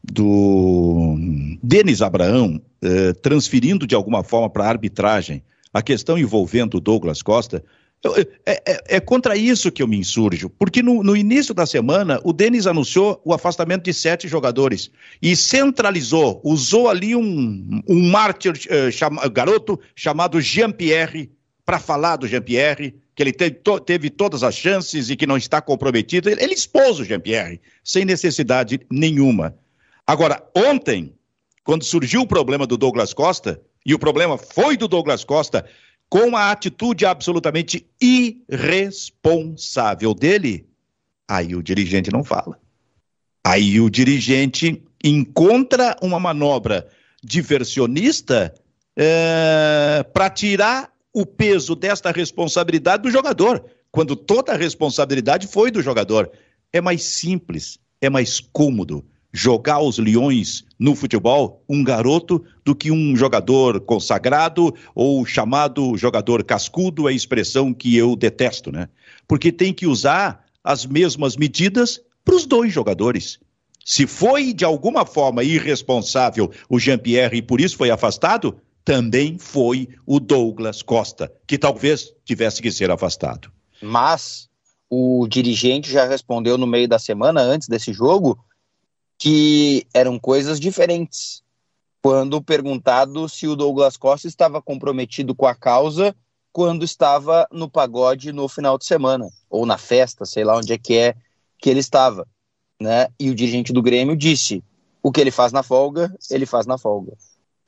[0.02, 1.16] do
[1.62, 7.22] Denis Abraão eh, transferindo de alguma forma para a arbitragem a questão envolvendo o Douglas
[7.22, 7.62] Costa,
[8.02, 11.66] eu, é, é, é, contra isso que eu me insurjo, porque no, no início da
[11.66, 18.10] semana o Denis anunciou o afastamento de sete jogadores e centralizou, usou ali um, um
[18.10, 21.30] mártir eh, chama, garoto chamado Jean-Pierre
[21.64, 25.36] para falar do Jean-Pierre, que ele teve, to, teve, todas as chances e que não
[25.36, 26.30] está comprometido.
[26.30, 29.54] Ele, ele expôs o Jean-Pierre sem necessidade nenhuma.
[30.10, 31.14] Agora, ontem,
[31.62, 35.64] quando surgiu o problema do Douglas Costa, e o problema foi do Douglas Costa,
[36.08, 40.66] com a atitude absolutamente irresponsável dele,
[41.28, 42.58] aí o dirigente não fala.
[43.44, 46.88] Aí o dirigente encontra uma manobra
[47.22, 48.52] diversionista
[48.96, 55.80] é, para tirar o peso desta responsabilidade do jogador, quando toda a responsabilidade foi do
[55.80, 56.32] jogador.
[56.72, 62.90] É mais simples, é mais cômodo jogar os leões no futebol um garoto do que
[62.90, 68.88] um jogador consagrado ou chamado jogador cascudo, é a expressão que eu detesto, né?
[69.28, 73.38] Porque tem que usar as mesmas medidas para os dois jogadores.
[73.84, 79.88] Se foi de alguma forma irresponsável o Jean-Pierre e por isso foi afastado, também foi
[80.06, 83.50] o Douglas Costa, que talvez tivesse que ser afastado.
[83.80, 84.48] Mas
[84.88, 88.38] o dirigente já respondeu no meio da semana, antes desse jogo,
[89.20, 91.42] que eram coisas diferentes.
[92.02, 96.16] Quando perguntado se o Douglas Costa estava comprometido com a causa
[96.50, 100.78] quando estava no pagode no final de semana, ou na festa, sei lá onde é
[100.78, 101.14] que é
[101.58, 102.26] que ele estava.
[102.80, 103.08] Né?
[103.20, 104.64] E o dirigente do Grêmio disse:
[105.02, 107.12] o que ele faz na folga, ele faz na folga.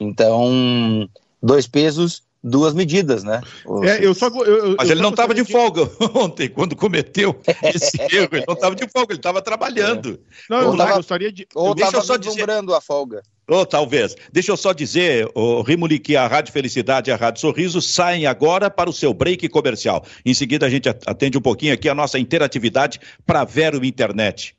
[0.00, 1.08] Então,
[1.40, 3.40] dois pesos, duas medidas, né?
[3.84, 8.00] É, eu só, eu, eu, Mas ele não estava de folga ontem, quando cometeu esse
[8.14, 8.28] erro.
[8.32, 10.20] Ele não estava de folga, ele estava trabalhando.
[10.20, 10.34] É.
[10.50, 11.46] Não, eu tava, gostaria de.
[11.54, 12.48] Ou estava só dizer...
[12.50, 13.22] a folga.
[13.48, 14.16] Ou talvez.
[14.32, 18.26] Deixa eu só dizer, o Rimoli, que a Rádio Felicidade e a Rádio Sorriso saem
[18.26, 20.04] agora para o seu break comercial.
[20.24, 24.56] Em seguida, a gente atende um pouquinho aqui a nossa interatividade para Vero Internet.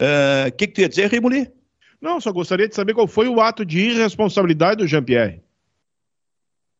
[0.00, 1.48] O uh, que, que tu ia dizer, Rimoli?
[2.00, 5.40] Não, só gostaria de saber qual foi o ato de irresponsabilidade do Jean-Pierre.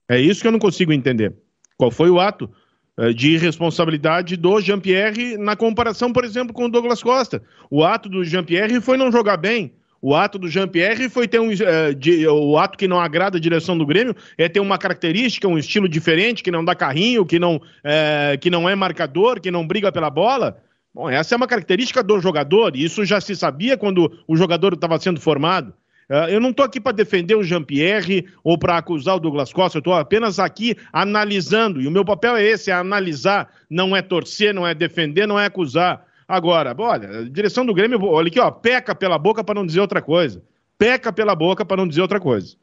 [0.08, 1.34] É isso que eu não consigo entender.
[1.76, 2.50] Qual foi o ato
[2.98, 7.42] uh, de irresponsabilidade do Jean-Pierre na comparação, por exemplo, com o Douglas Costa?
[7.70, 9.72] O ato do Jean-Pierre foi não jogar bem.
[10.00, 11.50] O ato do Jean-Pierre foi ter um.
[11.50, 15.46] Uh, de, o ato que não agrada a direção do Grêmio é ter uma característica,
[15.46, 19.50] um estilo diferente, que não dá carrinho, que não, uh, que não é marcador, que
[19.50, 20.60] não briga pela bola.
[20.92, 24.74] Bom, essa é uma característica do jogador, e isso já se sabia quando o jogador
[24.74, 25.72] estava sendo formado.
[26.12, 29.78] Uh, eu não estou aqui para defender o Jean-Pierre ou para acusar o Douglas Costa,
[29.78, 34.02] eu estou apenas aqui analisando, e o meu papel é esse, é analisar, não é
[34.02, 36.04] torcer, não é defender, não é acusar.
[36.28, 39.80] Agora, olha, a direção do Grêmio, olha aqui, ó, peca pela boca para não dizer
[39.80, 40.42] outra coisa.
[40.76, 42.56] Peca pela boca para não dizer outra coisa.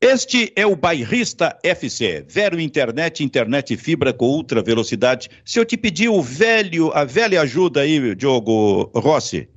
[0.00, 5.28] Este é o Bairrista FC, Vero Internet, internet fibra com ultra velocidade.
[5.44, 9.48] Se eu te pedir o velho, a velha ajuda aí, Diogo Rossi,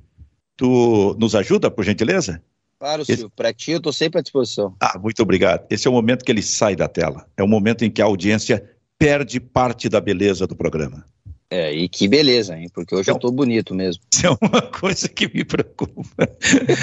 [0.56, 2.40] tu nos ajuda, por gentileza?
[2.80, 3.36] Claro, Silvio, Esse...
[3.36, 4.74] para ti eu estou sempre à disposição.
[4.80, 5.66] Ah, muito obrigado.
[5.68, 7.26] Esse é o momento que ele sai da tela.
[7.36, 11.04] É o momento em que a audiência perde parte da beleza do programa.
[11.50, 12.70] É, e que beleza, hein?
[12.72, 14.02] Porque hoje então, eu tô bonito mesmo.
[14.10, 16.26] Isso é uma coisa que me preocupa.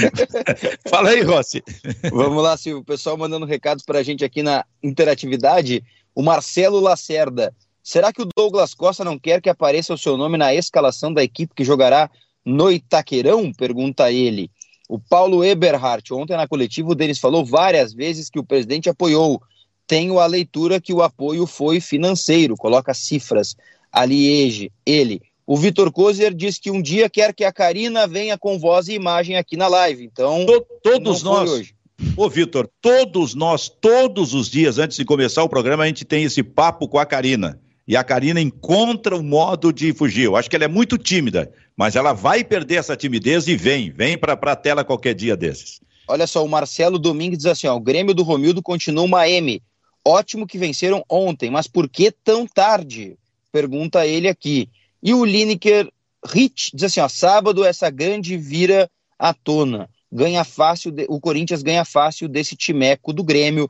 [0.88, 1.64] Fala aí, Rossi.
[2.12, 2.82] Vamos lá, Silvio.
[2.82, 5.84] O pessoal mandando recados pra gente aqui na interatividade.
[6.14, 7.56] O Marcelo Lacerda.
[7.82, 11.24] Será que o Douglas Costa não quer que apareça o seu nome na escalação da
[11.24, 12.08] equipe que jogará
[12.46, 13.52] no Itaquerão?
[13.52, 14.52] Pergunta ele.
[14.88, 19.42] O Paulo Eberhardt, ontem na coletiva, o Denis falou várias vezes que o presidente apoiou.
[19.86, 23.56] Tenho a leitura que o apoio foi financeiro, coloca cifras
[23.92, 25.22] ali ele.
[25.46, 28.94] O Vitor Kozer diz que um dia quer que a Karina venha com voz e
[28.94, 30.04] imagem aqui na live.
[30.04, 30.46] Então,
[30.84, 31.50] todos nós.
[31.50, 31.74] Hoje.
[32.16, 36.24] Ô, Vitor, todos nós, todos os dias, antes de começar o programa, a gente tem
[36.24, 37.60] esse papo com a Karina.
[37.88, 40.24] E a Karina encontra um modo de fugir.
[40.24, 43.90] Eu acho que ela é muito tímida, mas ela vai perder essa timidez e vem,
[43.90, 45.80] vem para a tela qualquer dia desses.
[46.08, 49.62] Olha só, o Marcelo Domingues diz assim: ó, o Grêmio do Romildo continua uma M.
[50.06, 53.18] Ótimo que venceram ontem, mas por que tão tarde?
[53.52, 54.70] Pergunta ele aqui.
[55.02, 55.90] E o Lineker
[56.26, 59.90] Rich diz assim: ó, sábado essa grande vira à tona.
[60.12, 63.70] Ganha fácil, o Corinthians ganha fácil desse timeco do Grêmio.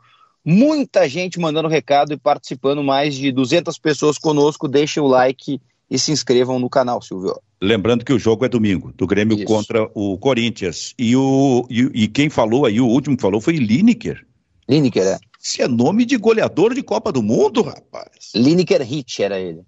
[0.50, 4.66] Muita gente mandando recado e participando, mais de 200 pessoas conosco.
[4.66, 5.60] Deixem o like
[5.92, 7.38] e se inscrevam no canal, Silvio.
[7.62, 9.46] Lembrando que o jogo é domingo, do Grêmio Isso.
[9.46, 10.94] contra o Corinthians.
[10.98, 14.26] E, o, e, e, quem falou aí, o último que falou foi Lineker.
[14.70, 15.20] Lineker, é.
[15.44, 18.32] Isso é nome de goleador de Copa do Mundo, rapaz.
[18.34, 19.64] Lineker Hit era ele.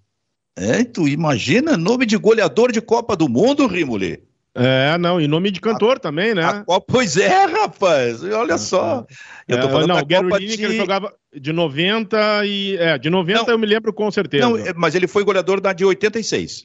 [0.56, 4.24] É, tu imagina nome de goleador de Copa do Mundo, Rimoli?
[4.56, 6.44] É, não, e nome de cantor a, também, né?
[6.44, 9.06] A, pois é, rapaz, olha só.
[9.48, 10.78] Eu tô é, falando não, o Gary Lineker de...
[10.78, 12.76] jogava de 90 e...
[12.78, 14.50] É, de 90 não, eu me lembro com certeza.
[14.50, 16.64] Não, mas ele foi goleador da de 86.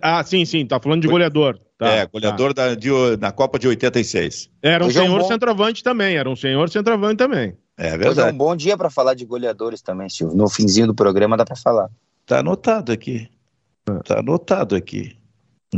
[0.00, 1.58] Ah, sim, sim, tá falando de goleador.
[1.78, 2.68] Tá, é, goleador tá.
[2.68, 2.88] da, de,
[3.20, 4.50] na Copa de 86.
[4.62, 5.28] Era um Hoje senhor é um bom...
[5.28, 7.56] centroavante também, era um senhor centroavante também.
[7.76, 8.08] É verdade.
[8.08, 10.36] Hoje é um bom dia para falar de goleadores também, Silvio.
[10.36, 11.90] No finzinho do programa dá para falar.
[12.24, 13.28] Tá anotado aqui.
[14.04, 15.16] Tá anotado aqui.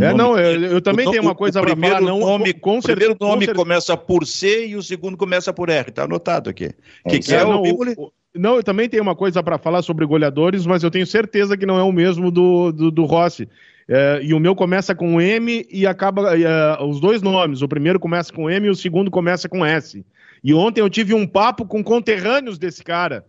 [0.01, 2.01] É, não, eu, eu também tenho uma coisa para falar.
[2.01, 5.89] Não, nome, com, o primeiro nome começa por C e o segundo começa por R.
[5.89, 6.71] Está anotado aqui.
[7.09, 10.05] Que, que é, é não, o, não, eu também tenho uma coisa para falar sobre
[10.05, 13.49] goleadores, mas eu tenho certeza que não é o mesmo do, do, do Rossi.
[13.89, 16.37] É, e o meu começa com M e acaba.
[16.37, 17.63] É, os dois nomes.
[17.63, 20.05] O primeiro começa com M e o segundo começa com S.
[20.43, 23.25] E ontem eu tive um papo com conterrâneos desse cara.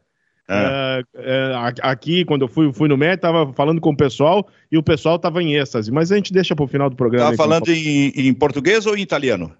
[0.49, 1.03] É.
[1.15, 4.77] É, é aqui, quando eu fui, fui no MET, tava falando com o pessoal e
[4.77, 5.91] o pessoal tava em êxtase.
[5.91, 7.25] Mas a gente deixa para o final do programa.
[7.25, 9.51] Tava falando em, em português ou em italiano?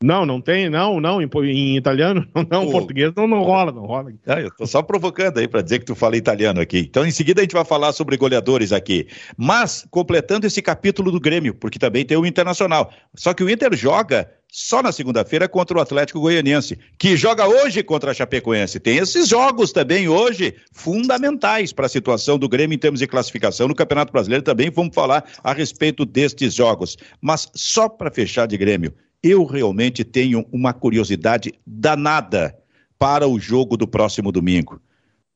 [0.00, 4.12] Não, não tem, não, não, em, em italiano, não, português não, não rola, não rola.
[4.26, 6.78] Ah, eu tô só provocando aí para dizer que tu fala italiano aqui.
[6.78, 9.08] Então, em seguida, a gente vai falar sobre goleadores aqui.
[9.36, 12.92] Mas, completando esse capítulo do Grêmio, porque também tem o Internacional.
[13.16, 17.82] Só que o Inter joga só na segunda-feira contra o Atlético Goianiense, que joga hoje
[17.82, 18.78] contra a Chapecoense.
[18.78, 23.66] Tem esses jogos também hoje fundamentais para a situação do Grêmio em termos de classificação
[23.66, 24.70] no Campeonato Brasileiro também.
[24.70, 26.96] Vamos falar a respeito destes jogos.
[27.20, 32.56] Mas só para fechar de Grêmio, eu realmente tenho uma curiosidade danada
[32.98, 34.80] para o jogo do próximo domingo.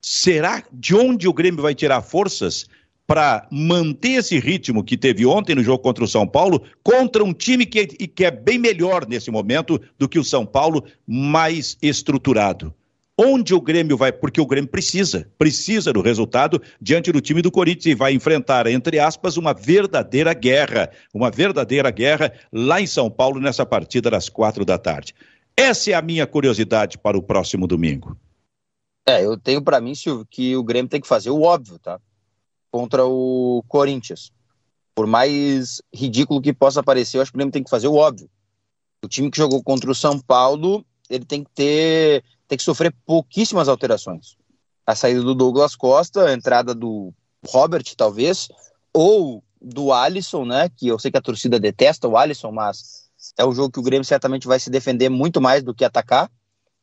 [0.00, 2.66] Será de onde o Grêmio vai tirar forças
[3.06, 7.32] para manter esse ritmo que teve ontem no jogo contra o São Paulo, contra um
[7.32, 12.74] time que, que é bem melhor nesse momento do que o São Paulo, mais estruturado?
[13.24, 14.10] Onde o Grêmio vai?
[14.10, 18.66] Porque o Grêmio precisa, precisa do resultado diante do time do Corinthians e vai enfrentar,
[18.66, 24.28] entre aspas, uma verdadeira guerra, uma verdadeira guerra lá em São Paulo nessa partida das
[24.28, 25.14] quatro da tarde.
[25.56, 28.16] Essa é a minha curiosidade para o próximo domingo.
[29.06, 32.00] É, eu tenho para mim, Silvio, que o Grêmio tem que fazer o óbvio, tá?
[32.72, 34.32] Contra o Corinthians.
[34.96, 37.94] Por mais ridículo que possa parecer, eu acho que o Grêmio tem que fazer o
[37.94, 38.28] óbvio.
[39.04, 42.94] O time que jogou contra o São Paulo, ele tem que ter tem que sofrer
[43.06, 44.36] pouquíssimas alterações.
[44.86, 47.10] A saída do Douglas Costa, a entrada do
[47.48, 48.48] Robert, talvez,
[48.92, 50.68] ou do Alisson, né?
[50.68, 53.82] Que eu sei que a torcida detesta o Alisson, mas é um jogo que o
[53.82, 56.30] Grêmio certamente vai se defender muito mais do que atacar,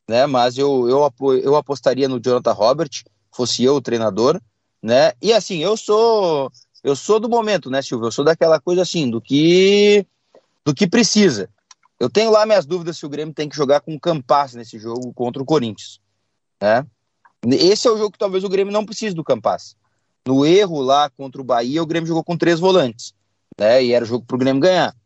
[0.08, 0.26] né?
[0.26, 2.90] Mas eu, eu, eu apostaria no Jonathan Robert,
[3.30, 4.40] fosse eu o treinador,
[4.82, 5.12] né?
[5.22, 6.50] E assim, eu sou
[6.82, 8.08] eu sou do momento, né, Silvio?
[8.08, 10.04] Eu sou daquela coisa assim, do que
[10.64, 11.48] do que precisa.
[12.00, 14.78] Eu tenho lá minhas dúvidas se o Grêmio tem que jogar com o Campas nesse
[14.78, 16.00] jogo contra o Corinthians.
[16.60, 16.86] Né?
[17.46, 19.76] Esse é o jogo que talvez o Grêmio não precise do Campas.
[20.26, 23.12] No erro lá contra o Bahia, o Grêmio jogou com três volantes.
[23.58, 23.84] Né?
[23.84, 24.96] E era o jogo para o Grêmio ganhar.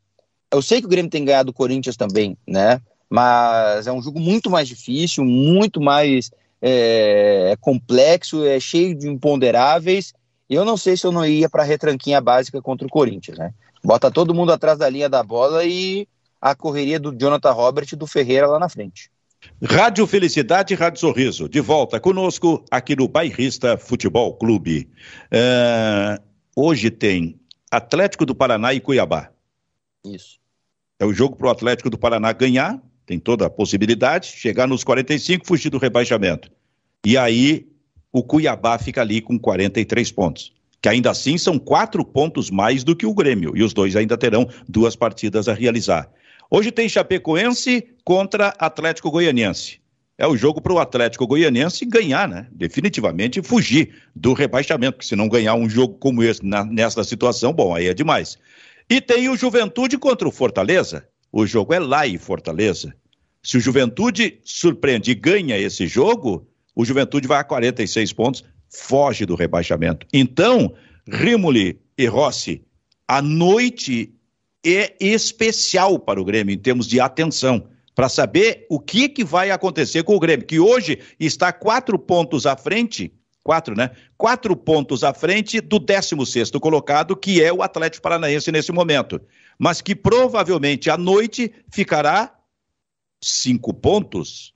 [0.52, 2.80] Eu sei que o Grêmio tem ganhado o Corinthians também, né?
[3.11, 6.30] Mas é um jogo muito mais difícil, muito mais
[6.62, 10.12] é, é complexo, é cheio de imponderáveis.
[10.48, 13.52] Eu não sei se eu não ia para a retranquinha básica contra o Corinthians, né?
[13.83, 16.07] Bota todo mundo atrás da linha da bola e
[16.44, 19.11] a correria do Jonathan Robert e do Ferreira lá na frente.
[19.62, 24.87] Rádio Felicidade e Rádio Sorriso, de volta conosco aqui no Bairrista Futebol Clube.
[25.30, 26.20] É,
[26.54, 29.30] hoje tem Atlético do Paraná e Cuiabá.
[30.04, 30.38] Isso.
[30.98, 34.85] É o jogo para o Atlético do Paraná ganhar, tem toda a possibilidade, chegar nos
[34.85, 36.50] 45, fugir do rebaixamento.
[37.07, 37.66] E aí
[38.12, 40.52] o Cuiabá fica ali com 43 pontos
[40.85, 44.18] que ainda assim são quatro pontos mais do que o Grêmio, e os dois ainda
[44.18, 46.11] terão duas partidas a realizar.
[46.57, 49.81] Hoje tem Chapecoense contra Atlético Goianiense.
[50.17, 52.47] É o jogo para o Atlético Goianiense ganhar, né?
[52.53, 57.53] Definitivamente fugir do rebaixamento, porque se não ganhar um jogo como esse na, nessa situação,
[57.53, 58.38] bom, aí é demais.
[58.88, 61.09] E tem o Juventude contra o Fortaleza.
[61.33, 62.95] O jogo é lá em Fortaleza.
[63.43, 69.27] Se o Juventude surpreende e ganha esse jogo, o Juventude vai a 46 pontos, foge
[69.27, 70.07] do rebaixamento.
[70.12, 70.73] Então,
[71.05, 72.62] Rimoli e Rossi,
[73.09, 74.14] a noite
[74.64, 79.50] é especial para o Grêmio em termos de atenção, para saber o que, que vai
[79.50, 83.90] acontecer com o Grêmio, que hoje está quatro pontos à frente, quatro, né?
[84.16, 89.20] Quatro pontos à frente do 16 colocado, que é o Atlético Paranaense nesse momento,
[89.59, 92.35] mas que provavelmente à noite ficará
[93.22, 94.55] cinco pontos,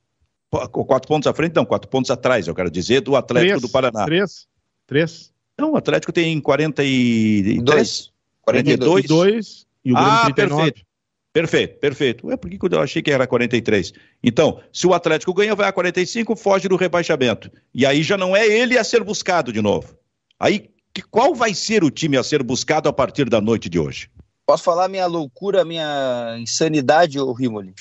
[0.51, 3.69] quatro pontos à frente, não, quatro pontos atrás, eu quero dizer, do Atlético três, do
[3.69, 4.05] Paraná.
[4.05, 4.49] Três,
[4.87, 5.33] três.
[5.57, 8.13] Não, o Atlético tem 42.
[8.43, 9.07] 42.
[9.07, 10.63] 42 e o Grêmio ah, 39.
[10.63, 10.89] Perfeito.
[11.33, 12.31] Perfeito, perfeito.
[12.33, 13.93] É por que eu achei que era 43.
[14.23, 17.51] Então, se o Atlético ganha, vai a 45, foge do rebaixamento.
[17.73, 19.97] E aí já não é ele a ser buscado de novo.
[20.41, 23.79] Aí, que, qual vai ser o time a ser buscado a partir da noite de
[23.79, 24.11] hoje?
[24.45, 27.75] Posso falar minha loucura, minha insanidade, ô Rimoli?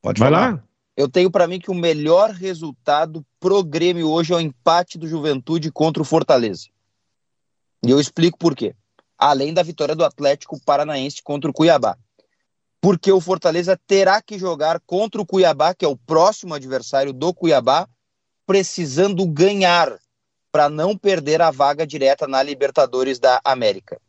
[0.00, 0.52] Pode vai falar.
[0.52, 0.62] lá.
[0.96, 5.06] Eu tenho para mim que o melhor resultado pro Grêmio hoje é o empate do
[5.06, 6.68] Juventude contra o Fortaleza.
[7.84, 8.74] E eu explico por quê
[9.18, 11.96] além da vitória do Atlético Paranaense contra o Cuiabá.
[12.80, 17.32] Porque o Fortaleza terá que jogar contra o Cuiabá, que é o próximo adversário do
[17.32, 17.88] Cuiabá,
[18.46, 19.98] precisando ganhar
[20.52, 24.00] para não perder a vaga direta na Libertadores da América.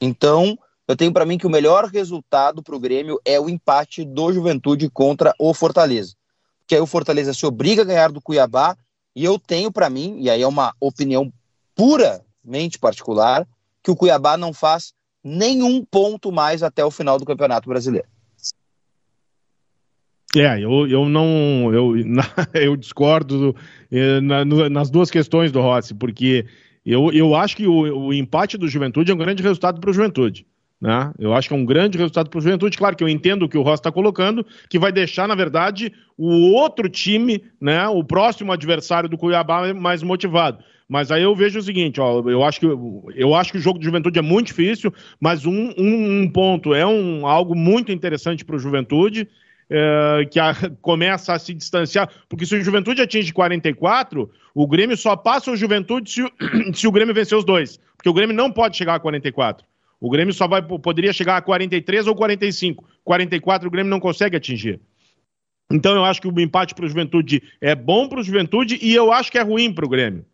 [0.00, 4.04] Então, eu tenho para mim que o melhor resultado para o Grêmio é o empate
[4.04, 6.14] do Juventude contra o Fortaleza.
[6.66, 8.76] Que aí o Fortaleza se obriga a ganhar do Cuiabá,
[9.14, 11.32] e eu tenho para mim, e aí é uma opinião
[11.74, 13.46] puramente particular,
[13.86, 18.08] que o Cuiabá não faz nenhum ponto mais até o final do Campeonato Brasileiro.
[20.34, 21.72] É, eu, eu não.
[21.72, 21.94] Eu,
[22.52, 23.54] eu discordo
[23.92, 26.46] eh, na, nas duas questões do Rossi, porque
[26.84, 29.92] eu, eu acho que o, o empate do Juventude é um grande resultado para o
[29.92, 30.44] Juventude.
[30.80, 31.12] Né?
[31.16, 32.76] Eu acho que é um grande resultado para o Juventude.
[32.76, 35.92] Claro que eu entendo o que o Rossi está colocando, que vai deixar, na verdade,
[36.18, 40.58] o outro time, né, o próximo adversário do Cuiabá mais motivado.
[40.88, 43.78] Mas aí eu vejo o seguinte, ó, eu acho que eu acho que o jogo
[43.78, 48.44] do Juventude é muito difícil, mas um, um, um ponto é um, algo muito interessante
[48.44, 49.28] para o Juventude
[49.68, 54.96] é, que a, começa a se distanciar, porque se o Juventude atinge 44, o Grêmio
[54.96, 56.22] só passa o Juventude se,
[56.72, 59.66] se o Grêmio vencer os dois, porque o Grêmio não pode chegar a 44.
[60.00, 62.84] O Grêmio só vai, poderia chegar a 43 ou 45.
[63.02, 64.78] 44 o Grêmio não consegue atingir.
[65.72, 68.94] Então eu acho que o empate para o Juventude é bom para o Juventude e
[68.94, 70.24] eu acho que é ruim para o Grêmio.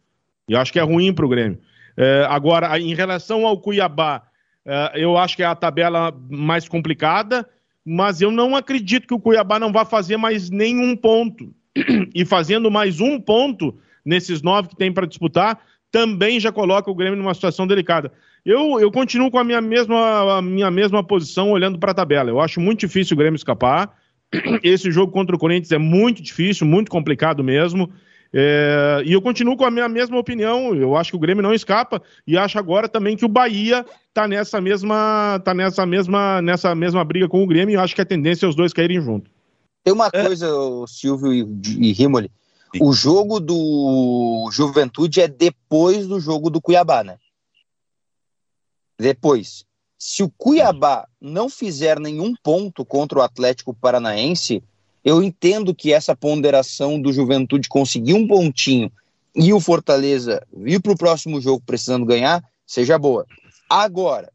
[0.52, 1.58] Eu acho que é ruim para o Grêmio.
[1.96, 4.22] É, agora, em relação ao Cuiabá,
[4.64, 7.46] é, eu acho que é a tabela mais complicada
[7.84, 11.52] mas eu não acredito que o Cuiabá não vá fazer mais nenhum ponto.
[12.14, 13.74] E fazendo mais um ponto
[14.04, 15.58] nesses nove que tem para disputar,
[15.90, 18.12] também já coloca o Grêmio numa situação delicada.
[18.44, 22.28] Eu, eu continuo com a minha mesma, a minha mesma posição olhando para a tabela.
[22.28, 23.96] Eu acho muito difícil o Grêmio escapar.
[24.62, 27.90] Esse jogo contra o Corinthians é muito difícil, muito complicado mesmo.
[28.34, 30.74] É, e eu continuo com a minha mesma opinião.
[30.74, 34.26] Eu acho que o Grêmio não escapa e acho agora também que o Bahia está
[34.26, 37.74] nessa mesma, tá nessa mesma, nessa mesma briga com o Grêmio.
[37.74, 39.30] E acho que a tendência é os dois caírem junto.
[39.84, 40.24] Tem uma é.
[40.24, 40.48] coisa,
[40.86, 42.30] Silvio e, e Rimoli.
[42.80, 47.18] O jogo do Juventude é depois do jogo do Cuiabá, né?
[48.98, 49.66] Depois.
[49.98, 54.62] Se o Cuiabá não fizer nenhum ponto contra o Atlético Paranaense,
[55.04, 58.90] eu entendo que essa ponderação do Juventude conseguir um pontinho
[59.34, 63.26] e o Fortaleza ir para o próximo jogo precisando ganhar seja boa.
[63.68, 64.30] Agora,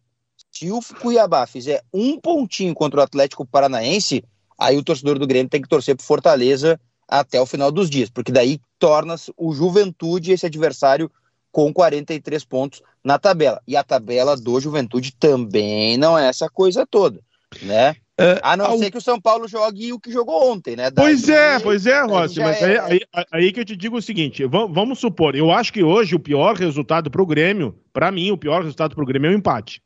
[0.52, 4.24] se o Cuiabá fizer um pontinho contra o Atlético Paranaense,
[4.58, 8.10] aí o torcedor do Grêmio tem que torcer para Fortaleza até o final dos dias,
[8.10, 11.10] porque daí torna-se o Juventude esse adversário
[11.52, 13.62] com 43 pontos na tabela.
[13.68, 17.22] E a tabela do Juventude também não é essa coisa toda,
[17.62, 17.96] né?
[18.20, 18.78] Uh, a não ao...
[18.80, 20.90] ser que o São Paulo jogue o que jogou ontem, né?
[20.90, 22.80] pois é, pois é, Rossi, mas é...
[22.80, 26.16] aí, aí, aí, que eu te digo o seguinte: vamos supor, eu acho que hoje
[26.16, 29.36] o pior resultado para o Grêmio, para mim, o pior resultado para o Grêmio é
[29.36, 29.84] o empate.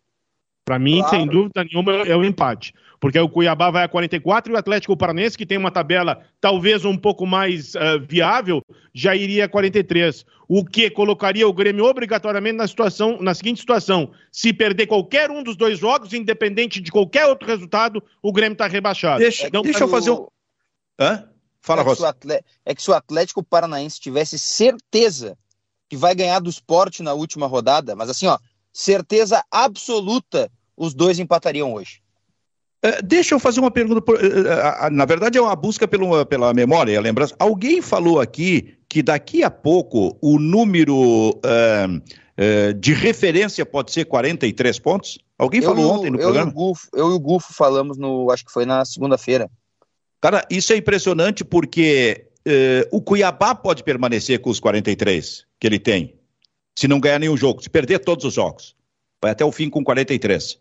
[0.64, 1.10] Para mim, claro.
[1.10, 4.96] sem dúvida nenhuma, é o empate porque o Cuiabá vai a 44 e o Atlético
[4.96, 8.62] Paranense, que tem uma tabela talvez um pouco mais uh, viável,
[8.94, 10.24] já iria a 43.
[10.48, 15.42] O que colocaria o Grêmio obrigatoriamente na situação, na seguinte situação: se perder qualquer um
[15.42, 19.18] dos dois jogos, independente de qualquer outro resultado, o Grêmio está rebaixado.
[19.18, 20.28] Deixa, então, deixa eu fazer um.
[21.00, 21.28] Hã?
[21.60, 22.04] Fala, é Rossi.
[22.64, 25.36] É que se o Atlético Paranaense tivesse certeza
[25.90, 28.38] que vai ganhar do esporte na última rodada, mas assim, ó,
[28.72, 32.01] certeza absoluta, os dois empatariam hoje.
[32.84, 34.04] É, deixa eu fazer uma pergunta.
[34.14, 37.36] É, é, na verdade, é uma busca pelo, pela memória, a lembrança.
[37.38, 44.06] Alguém falou aqui que daqui a pouco o número uh, uh, de referência pode ser
[44.06, 45.20] 43 pontos?
[45.38, 46.52] Alguém eu falou ontem no eu programa?
[46.52, 48.32] E Gufo, eu e o Gufo falamos no.
[48.32, 49.50] Acho que foi na segunda-feira.
[50.20, 55.80] Cara, isso é impressionante porque uh, o Cuiabá pode permanecer com os 43 que ele
[55.80, 56.16] tem,
[56.76, 58.76] se não ganhar nenhum jogo, se perder todos os jogos.
[59.22, 60.58] Vai até o fim com 43.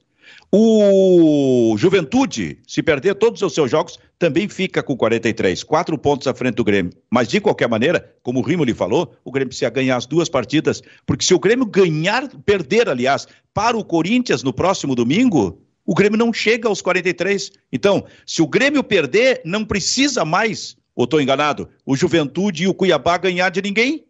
[0.52, 6.34] O Juventude, se perder todos os seus jogos, também fica com 43, quatro pontos à
[6.34, 6.92] frente do Grêmio.
[7.08, 10.28] Mas, de qualquer maneira, como o Rimo lhe falou, o Grêmio precisa ganhar as duas
[10.28, 15.94] partidas, porque se o Grêmio ganhar, perder, aliás, para o Corinthians no próximo domingo, o
[15.94, 17.52] Grêmio não chega aos 43.
[17.72, 22.74] Então, se o Grêmio perder, não precisa mais, ou estou enganado, o Juventude e o
[22.74, 24.04] Cuiabá ganhar de ninguém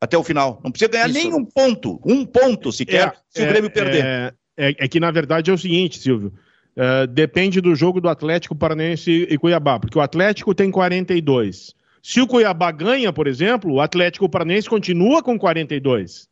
[0.00, 0.58] até o final.
[0.64, 1.18] Não precisa ganhar Isso.
[1.18, 4.02] nem um ponto, um ponto sequer, é, se é, o Grêmio perder.
[4.02, 6.32] É é, é que, na verdade, é o seguinte, Silvio.
[6.76, 11.74] Uh, depende do jogo do Atlético Paranense e Cuiabá, porque o Atlético tem 42.
[12.02, 16.28] Se o Cuiabá ganha, por exemplo, o Atlético Paranense continua com 42.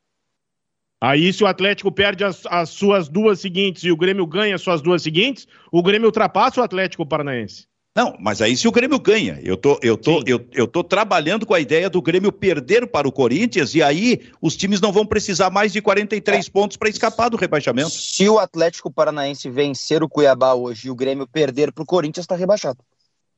[1.01, 4.63] Aí, se o Atlético perde as, as, suas duas seguintes e o Grêmio ganha as
[4.63, 7.67] suas duas seguintes, o Grêmio ultrapassa o Atlético Paranaense.
[7.97, 11.47] Não, mas aí se o Grêmio ganha, eu tô, eu tô, eu, eu tô trabalhando
[11.47, 15.07] com a ideia do Grêmio perder para o Corinthians e aí os times não vão
[15.07, 16.51] precisar mais de 43 é.
[16.51, 17.91] pontos para escapar do rebaixamento.
[17.91, 22.25] Se o Atlético Paranaense vencer o Cuiabá hoje e o Grêmio perder para o Corinthians,
[22.25, 22.79] está rebaixado.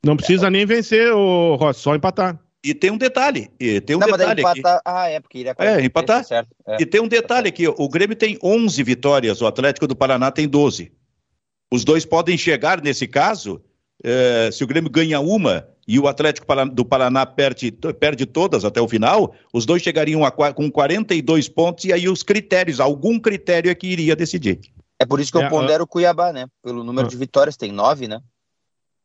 [0.03, 0.51] Não precisa é.
[0.51, 2.41] nem vencer, o Rossi, só empatar.
[2.65, 4.77] E tem um detalhe, e tem um não, detalhe empatar...
[4.77, 4.83] aqui.
[4.87, 6.25] Ah, é, porque iria É, empatar.
[6.25, 6.49] Certo.
[6.67, 6.79] É.
[6.81, 10.49] E tem um detalhe aqui, o Grêmio tem 11 vitórias, o Atlético do Paraná tem
[10.49, 10.91] 12.
[11.71, 13.63] Os dois podem chegar, nesse caso,
[14.05, 18.81] eh, se o Grêmio ganha uma e o Atlético do Paraná perde, perde todas até
[18.81, 23.71] o final, os dois chegariam a, com 42 pontos e aí os critérios, algum critério
[23.71, 24.61] é que iria decidir.
[24.99, 26.47] É por isso que eu é, pondero o Cuiabá, né?
[26.63, 28.21] Pelo número uh, de vitórias, tem nove, né?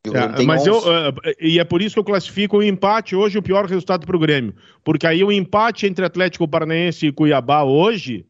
[0.06, 0.70] É, mas 11.
[0.70, 4.06] eu, uh, e é por isso que eu classifico o empate hoje o pior resultado
[4.06, 4.56] para o Grêmio.
[4.84, 8.26] Porque aí o empate entre Atlético Paranaense e Cuiabá hoje,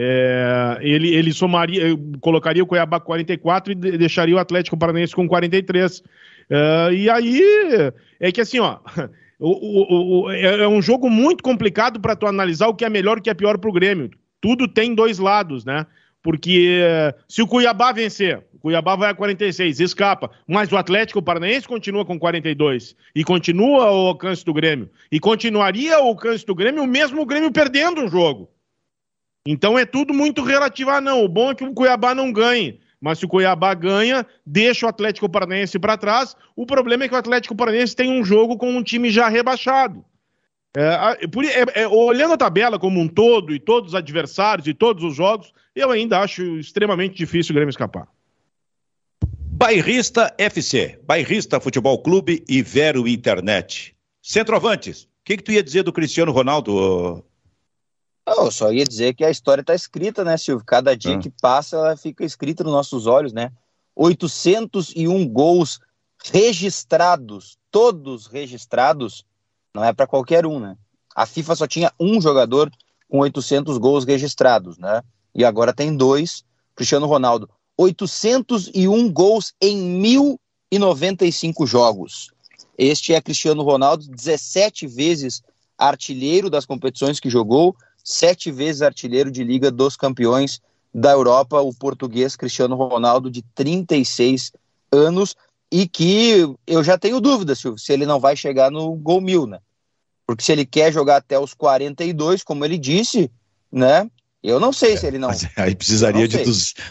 [0.00, 1.82] é, ele, ele somaria,
[2.20, 5.98] colocaria o Cuiabá com 44 e deixaria o Atlético Paranaense com 43.
[5.98, 7.42] Uh, e aí
[8.20, 8.78] é que assim, ó,
[9.40, 12.88] o, o, o, é, é um jogo muito complicado para tu analisar o que é
[12.88, 14.08] melhor e o que é pior para o Grêmio.
[14.40, 15.84] Tudo tem dois lados, né?
[16.22, 16.78] Porque
[17.26, 22.04] se o Cuiabá vencer, o Cuiabá vai a 46, escapa, mas o Atlético Paranaense continua
[22.04, 24.88] com 42 e continua ao alcance do Grêmio.
[25.10, 28.48] E continuaria ao alcance do Grêmio, mesmo o Grêmio perdendo um jogo.
[29.50, 30.90] Então é tudo muito relativo.
[30.90, 32.78] Ah, não, o bom é que o Cuiabá não ganhe.
[33.00, 36.36] Mas se o Cuiabá ganha, deixa o Atlético Paranaense para trás.
[36.54, 40.04] O problema é que o Atlético Paranaense tem um jogo com um time já rebaixado.
[40.76, 41.16] É,
[41.80, 45.16] é, é, olhando a tabela como um todo, e todos os adversários e todos os
[45.16, 48.06] jogos, eu ainda acho extremamente difícil o Grêmio escapar.
[49.24, 53.96] Bairrista FC, Bairrista Futebol Clube e Vero Internet.
[54.20, 57.24] Centroavantes, o que, que tu ia dizer do Cristiano Ronaldo,
[58.36, 60.64] eu só ia dizer que a história está escrita, né, Silvio?
[60.64, 61.18] Cada dia ah.
[61.18, 63.52] que passa, ela fica escrita nos nossos olhos, né?
[63.94, 65.80] 801 gols
[66.24, 69.24] registrados, todos registrados,
[69.74, 70.76] não é para qualquer um, né?
[71.14, 72.70] A FIFA só tinha um jogador
[73.08, 75.02] com 800 gols registrados, né?
[75.34, 77.48] E agora tem dois, Cristiano Ronaldo.
[77.76, 82.30] 801 gols em 1095 jogos.
[82.76, 85.42] Este é Cristiano Ronaldo, 17 vezes
[85.76, 87.76] artilheiro das competições que jogou,
[88.08, 90.62] sete vezes artilheiro de Liga dos Campeões
[90.94, 94.50] da Europa, o português Cristiano Ronaldo, de 36
[94.90, 95.36] anos,
[95.70, 99.46] e que eu já tenho dúvidas Silvio, se ele não vai chegar no gol mil,
[99.46, 99.58] né?
[100.26, 103.30] Porque se ele quer jogar até os 42, como ele disse,
[103.70, 104.10] né?
[104.42, 105.30] Eu não sei é, se ele não.
[105.56, 106.38] aí precisaria de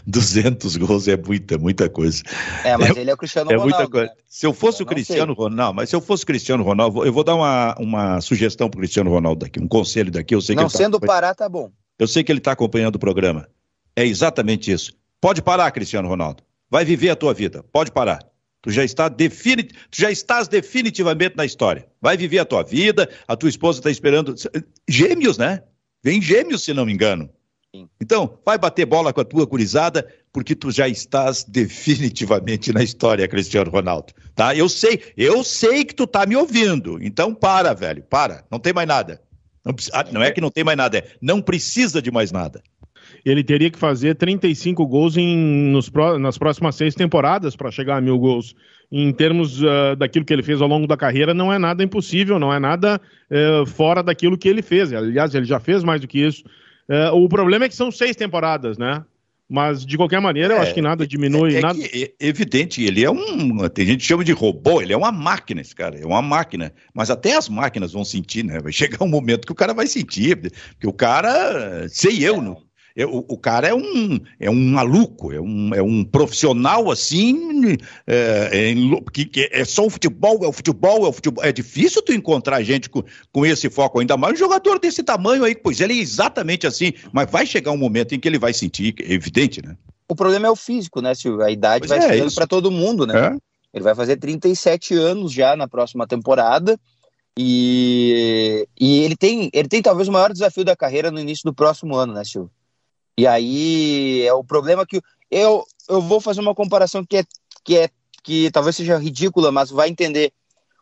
[0.06, 2.22] 200 gols, é muita, muita coisa.
[2.64, 3.76] É, mas é, ele é o Cristiano é Ronaldo.
[3.76, 4.08] Muita coisa.
[4.08, 4.16] Né?
[4.28, 5.44] Se eu fosse eu o Cristiano sei.
[5.44, 8.78] Ronaldo, mas se eu fosse o Cristiano Ronaldo, eu vou dar uma, uma sugestão para
[8.78, 10.36] o Cristiano Ronaldo daqui, um conselho daqui.
[10.36, 11.08] Eu sei não que tá sendo tá...
[11.08, 11.72] parar, tá bom.
[11.98, 13.48] Eu sei que ele está acompanhando o programa.
[13.96, 14.94] É exatamente isso.
[15.22, 16.44] Pode parar, Cristiano Ronaldo.
[16.70, 17.64] Vai viver a tua vida.
[17.72, 18.20] Pode parar.
[18.62, 19.64] Tu já, está defini...
[19.64, 21.88] tu já estás definitivamente na história.
[22.02, 24.36] Vai viver a tua vida, a tua esposa está esperando.
[24.88, 25.64] Gêmeos, né?
[26.04, 27.30] Vem gêmeos, se não me engano.
[28.02, 33.28] Então, vai bater bola com a tua gurizada, porque tu já estás definitivamente na história,
[33.28, 34.14] Cristiano Ronaldo.
[34.36, 34.56] Tá?
[34.56, 36.98] Eu sei, eu sei que tu tá me ouvindo.
[37.02, 38.46] Então, para, velho, para.
[38.50, 39.22] Não tem mais nada.
[39.68, 42.62] Não, ah, não é que não tem mais nada, é não precisa de mais nada.
[43.26, 45.38] Ele teria que fazer 35 gols em,
[45.72, 48.56] nos, nas próximas seis temporadas para chegar a mil gols.
[48.90, 52.40] Em termos uh, daquilo que ele fez ao longo da carreira, não é nada impossível,
[52.40, 54.94] não é nada uh, fora daquilo que ele fez.
[54.94, 56.44] Aliás, ele já fez mais do que isso.
[56.90, 59.04] É, o problema é que são seis temporadas, né?
[59.50, 61.56] Mas, de qualquer maneira, eu acho que nada diminui.
[61.56, 61.80] É, é nada...
[61.82, 63.70] é evidente, ele é um.
[63.70, 66.74] Tem gente que chama de robô, ele é uma máquina, esse cara, é uma máquina.
[66.94, 68.60] Mas até as máquinas vão sentir, né?
[68.60, 70.52] Vai chegar um momento que o cara vai sentir.
[70.72, 72.67] Porque o cara, sei eu, não, é,
[73.06, 77.78] o, o, cara é um, é um maluco, é um, é um profissional assim,
[78.08, 78.76] é, é,
[79.12, 81.44] que, é só o futebol, é o futebol, é o futebol.
[81.44, 85.44] É difícil tu encontrar gente com, com esse foco, ainda mais um jogador desse tamanho
[85.44, 88.54] aí, pois ele é exatamente assim, mas vai chegar um momento em que ele vai
[88.54, 89.76] sentir, é evidente, né?
[90.10, 91.44] O problema é o físico, né, Silvio?
[91.44, 93.28] A idade pois vai é, chegando para todo mundo, né?
[93.28, 93.38] É.
[93.74, 96.80] Ele vai fazer 37 anos já na próxima temporada.
[97.38, 101.54] E, e ele, tem, ele tem talvez o maior desafio da carreira no início do
[101.54, 102.50] próximo ano, né, Silvio?
[103.18, 105.02] E aí é o problema que
[105.32, 107.24] eu, eu vou fazer uma comparação que é,
[107.64, 107.90] que é
[108.24, 110.34] que talvez seja ridícula, mas vai entender.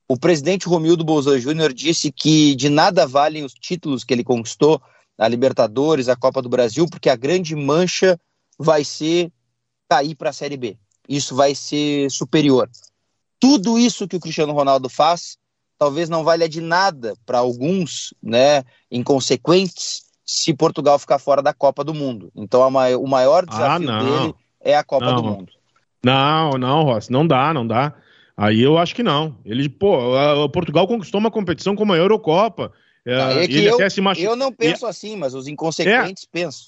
[0.08, 4.82] O presidente Romildo Bolsonaro Júnior disse que de nada valem os títulos que ele conquistou,
[5.18, 8.20] a Libertadores, a Copa do Brasil, porque a grande mancha
[8.58, 9.32] vai ser
[9.88, 10.78] cair para a Série B.
[11.08, 12.70] Isso vai ser superior.
[13.40, 15.38] Tudo isso que o Cristiano Ronaldo faz,
[15.78, 21.84] talvez não valha de nada para alguns, né, inconsequentes, se Portugal ficar fora da Copa
[21.84, 22.32] do Mundo.
[22.36, 25.16] Então o maior ah, desafio ah, dele é a Copa não.
[25.16, 25.54] do Mundo.
[26.04, 27.94] Não, não, Rossi, não dá, não dá.
[28.38, 29.38] Aí eu acho que não.
[29.46, 32.72] Ele, pô, a, Portugal conquistou uma competição como a Eurocopa.
[33.06, 34.22] É, é eu, machu...
[34.22, 36.28] eu, não penso assim, mas os inconsequentes é.
[36.32, 36.66] pensam.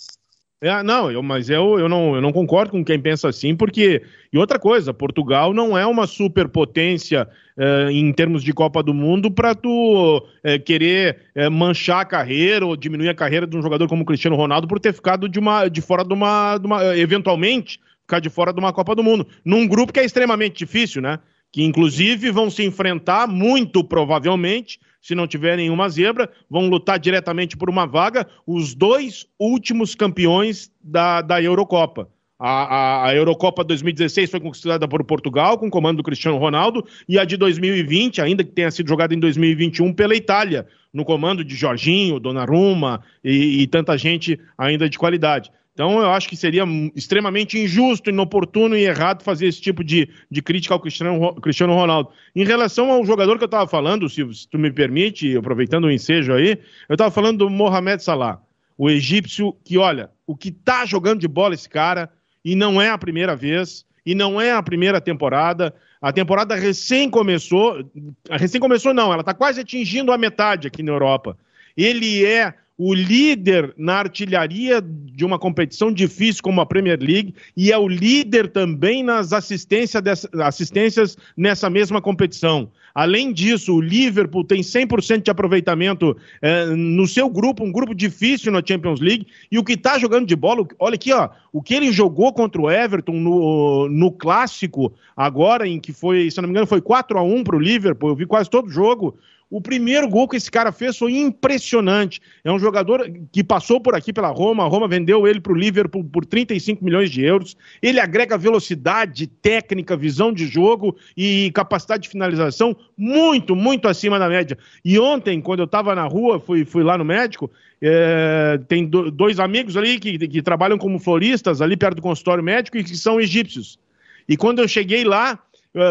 [0.59, 4.01] É, não, eu, mas eu, eu, não, eu não concordo com quem pensa assim, porque.
[4.33, 9.29] E outra coisa, Portugal não é uma superpotência eh, em termos de Copa do Mundo
[9.29, 13.87] para tu eh, querer eh, manchar a carreira ou diminuir a carreira de um jogador
[13.87, 17.79] como Cristiano Ronaldo por ter ficado de, uma, de fora de uma, de uma eventualmente
[18.01, 19.27] ficar de fora de uma Copa do Mundo.
[19.45, 21.19] Num grupo que é extremamente difícil, né?
[21.51, 27.55] Que inclusive vão se enfrentar, muito provavelmente, se não tiver nenhuma zebra, vão lutar diretamente
[27.55, 32.09] por uma vaga, os dois últimos campeões da, da Eurocopa.
[32.39, 36.85] A, a, a, Eurocopa 2016 foi conquistada por Portugal, com o comando do Cristiano Ronaldo,
[37.09, 41.43] e a de 2020, ainda que tenha sido jogada em 2021, pela Itália, no comando
[41.43, 45.51] de Jorginho, Donnarumma e, e tanta gente ainda de qualidade.
[45.77, 46.63] Então, eu acho que seria
[46.95, 52.09] extremamente injusto, inoportuno e errado fazer esse tipo de, de crítica ao Cristiano, Cristiano Ronaldo.
[52.35, 55.91] Em relação ao jogador que eu estava falando, se, se, tu me permite, aproveitando o
[55.91, 56.57] ensejo aí,
[56.89, 58.41] eu estava falando do Mohamed Salah,
[58.75, 62.09] o egípcio que, olha, o que está jogando de bola esse cara,
[62.43, 65.75] e não é a primeira vez, e não é a primeira temporada.
[66.01, 67.87] A temporada recém começou,
[68.31, 71.37] recém começou não, ela está quase atingindo a metade aqui na Europa.
[71.77, 77.71] Ele é o líder na artilharia de uma competição difícil como a Premier League e
[77.71, 82.69] é o líder também nas assistência dessa, assistências nessa mesma competição.
[82.93, 88.51] Além disso, o Liverpool tem 100% de aproveitamento é, no seu grupo, um grupo difícil
[88.51, 91.75] na Champions League, e o que está jogando de bola, olha aqui, ó, o que
[91.75, 96.51] ele jogou contra o Everton no, no clássico, agora em que foi, se não me
[96.51, 99.15] engano, foi 4 a 1 para o Liverpool, eu vi quase todo o jogo.
[99.49, 102.19] O primeiro gol que esse cara fez foi impressionante.
[102.43, 104.65] É um jogador que passou por aqui pela Roma.
[104.65, 107.55] A Roma vendeu ele para o Liverpool por 35 milhões de euros.
[107.81, 114.27] Ele agrega velocidade, técnica, visão de jogo e capacidade de finalização muito, muito acima da
[114.27, 114.57] média.
[114.83, 117.49] E ontem, quando eu estava na rua, fui, fui lá no médico,
[117.81, 122.43] é, tem do, dois amigos ali que, que trabalham como floristas ali perto do consultório
[122.43, 123.79] médico e que são egípcios.
[124.27, 125.39] E quando eu cheguei lá,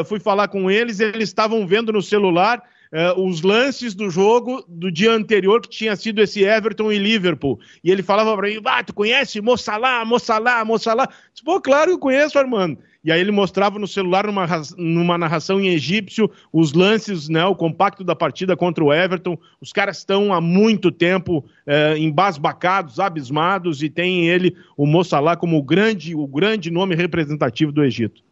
[0.05, 2.63] fui falar com eles, eles estavam vendo no celular
[2.97, 7.61] uh, os lances do jogo do dia anterior, que tinha sido esse Everton e Liverpool.
[7.84, 11.07] E ele falava para mim, ah, tu conhece Moçalá, Moçalá, Moçalá?
[11.44, 12.78] Pô, claro que eu conheço, Armando.
[13.05, 17.55] E aí ele mostrava no celular, numa, numa narração em egípcio, os lances, né, o
[17.55, 19.38] compacto da partida contra o Everton.
[19.61, 25.57] Os caras estão há muito tempo é, embasbacados, abismados, e tem ele, o Moçalá, como
[25.57, 28.22] o grande, o grande nome representativo do Egito.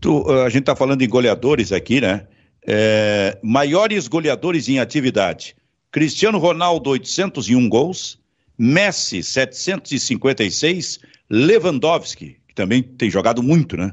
[0.00, 2.26] Tu, a gente está falando em goleadores aqui, né?
[2.66, 5.56] É, maiores goleadores em atividade:
[5.90, 8.18] Cristiano Ronaldo, 801 gols,
[8.58, 13.92] Messi, 756, Lewandowski, que também tem jogado muito, né?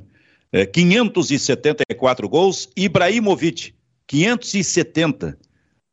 [0.52, 3.74] É, 574 gols, Ibrahimovic,
[4.06, 5.38] 570.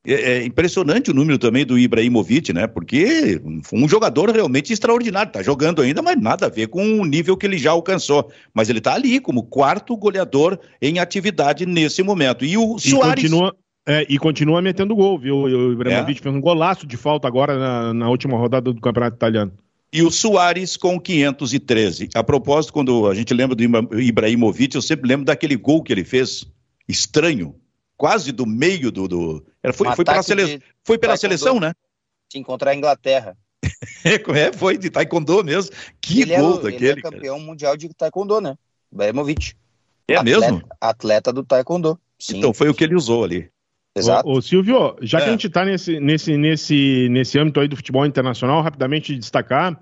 [0.06, 2.66] É, é, impressionante o número também do Ibrahimovic, né?
[2.66, 5.32] Porque foi um jogador realmente extraordinário.
[5.32, 8.30] Tá jogando ainda, mas nada a ver com o nível que ele já alcançou.
[8.52, 12.44] Mas ele tá ali como quarto goleador em atividade nesse momento.
[12.44, 13.24] E o e Soares.
[13.24, 13.56] Continua...
[13.86, 15.36] É, e continua metendo gol, viu?
[15.36, 16.22] O Ibrahimovic é.
[16.22, 19.52] fez um golaço de falta agora na, na última rodada do Campeonato Italiano.
[19.92, 22.08] E o Soares com 513.
[22.14, 26.02] A propósito, quando a gente lembra do Ibrahimovic, eu sempre lembro daquele gol que ele
[26.02, 26.46] fez,
[26.88, 27.54] estranho,
[27.96, 29.08] quase do meio do.
[29.08, 29.46] do...
[29.62, 30.62] Era, foi, um foi, pela, sele...
[30.82, 31.72] foi pela seleção, né?
[32.30, 33.36] Se encontrar a Inglaterra.
[34.04, 35.74] é, foi de taekwondo mesmo.
[36.00, 36.86] Que ele gol é, daquele.
[36.86, 37.46] Ele é campeão cara.
[37.46, 38.56] mundial de taekwondo, né?
[38.92, 39.54] Ibrahimovic.
[40.06, 40.62] É atleta, mesmo?
[40.80, 41.98] Atleta do taekwondo.
[42.18, 42.38] Sim.
[42.38, 43.50] Então foi o que ele usou ali.
[43.96, 44.28] Exato.
[44.28, 45.22] Ô, ô Silvio, já é.
[45.22, 49.78] que a gente está nesse, nesse, nesse, nesse âmbito aí do futebol internacional, rapidamente destacar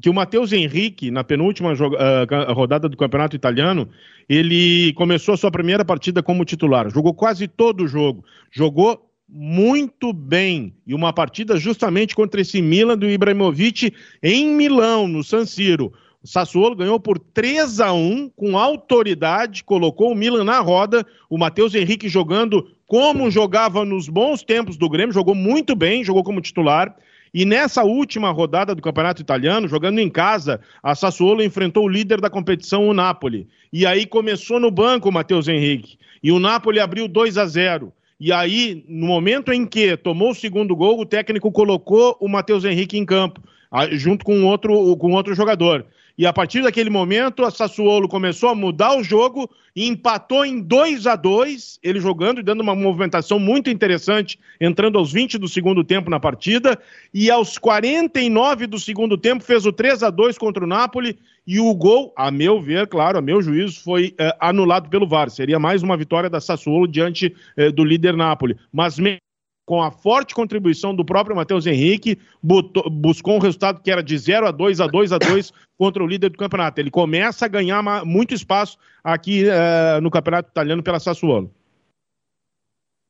[0.00, 3.88] que o Matheus Henrique, na penúltima uh, rodada do Campeonato Italiano,
[4.28, 6.90] ele começou a sua primeira partida como titular.
[6.90, 8.24] Jogou quase todo o jogo.
[8.50, 10.74] Jogou muito bem.
[10.86, 15.92] E uma partida justamente contra esse Milan do Ibrahimovic em Milão, no San Siro.
[16.22, 21.04] O Sassuolo ganhou por 3 a 1 com autoridade, colocou o Milan na roda.
[21.28, 26.22] O Matheus Henrique jogando como jogava nos bons tempos do Grêmio, jogou muito bem, jogou
[26.22, 26.94] como titular.
[27.34, 32.20] E nessa última rodada do Campeonato Italiano, jogando em casa, a Sassuolo enfrentou o líder
[32.20, 33.48] da competição, o Napoli.
[33.72, 35.96] E aí começou no banco o Matheus Henrique.
[36.22, 37.90] E o Napoli abriu 2 a 0.
[38.20, 42.64] E aí, no momento em que tomou o segundo gol, o técnico colocou o Matheus
[42.64, 43.40] Henrique em campo,
[43.92, 45.86] junto com outro, com outro jogador.
[46.16, 50.60] E a partir daquele momento, a Sassuolo começou a mudar o jogo e empatou em
[50.60, 55.48] 2 a 2 ele jogando e dando uma movimentação muito interessante, entrando aos 20 do
[55.48, 56.78] segundo tempo na partida.
[57.12, 61.18] E aos 49 do segundo tempo, fez o 3 a 2 contra o Napoli.
[61.46, 65.28] E o gol, a meu ver, claro, a meu juízo, foi eh, anulado pelo VAR.
[65.28, 68.56] Seria mais uma vitória da Sassuolo diante eh, do líder Napoli.
[68.72, 68.96] Mas
[69.64, 74.46] com a forte contribuição do próprio Matheus Henrique, buscou um resultado que era de 0
[74.46, 76.80] a 2 a 2 a 2 contra o líder do campeonato.
[76.80, 81.52] Ele começa a ganhar muito espaço aqui uh, no campeonato italiano pela Sassuolo.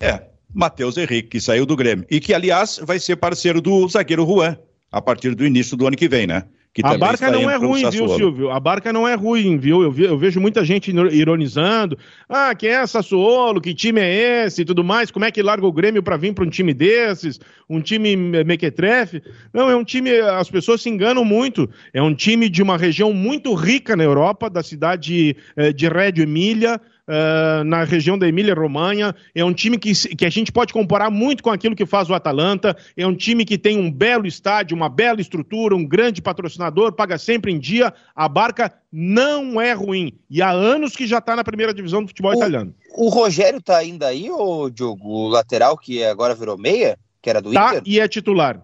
[0.02, 2.04] É, Matheus Henrique, que saiu do Grêmio.
[2.10, 4.56] E que, aliás, vai ser parceiro do zagueiro Juan,
[4.90, 6.44] a partir do início do ano que vem, né?
[6.82, 8.50] A barca não é ruim, viu, Silvio?
[8.50, 9.82] A barca não é ruim, viu?
[9.82, 11.98] Eu, eu, vejo muita gente ironizando.
[12.26, 13.60] Ah, quem é Sassuolo?
[13.60, 14.62] Que time é esse?
[14.62, 15.10] E tudo mais.
[15.10, 17.38] Como é que larga o Grêmio para vir para um time desses?
[17.68, 19.22] Um time mequetrefe?
[19.52, 20.18] Não, é um time.
[20.20, 21.68] As pessoas se enganam muito.
[21.92, 26.22] É um time de uma região muito rica na Europa, da cidade eh, de Reggio
[26.22, 29.14] Emília uh, na região da Emília-Romanha.
[29.34, 32.14] É um time que, que a gente pode comparar muito com aquilo que faz o
[32.14, 32.76] Atalanta.
[32.96, 37.18] É um time que tem um belo estádio, uma bela estrutura, um grande patrocinador, paga
[37.18, 37.92] sempre em dia.
[38.14, 40.18] A barca não é ruim.
[40.28, 42.74] E há anos que já está na primeira divisão do futebol o, italiano.
[42.96, 45.08] O Rogério está ainda aí, ô Diogo?
[45.08, 47.82] O lateral que agora virou meia, que era do tá, Inter?
[47.86, 48.60] e é titular.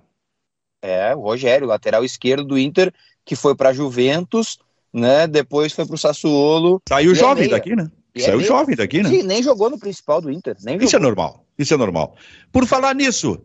[0.81, 2.93] É, o Rogério, lateral esquerdo do Inter,
[3.25, 4.59] que foi para Juventus,
[4.93, 5.27] né?
[5.27, 6.81] Depois foi para o Sassuolo.
[6.89, 7.91] Saiu jovem é daqui, né?
[8.19, 9.09] E Saiu é jovem daqui, né?
[9.09, 10.57] Sim, nem jogou no principal do Inter.
[10.57, 10.97] isso jogou.
[10.97, 11.47] é normal.
[11.59, 12.17] Isso é normal.
[12.53, 13.41] Por falar nisso,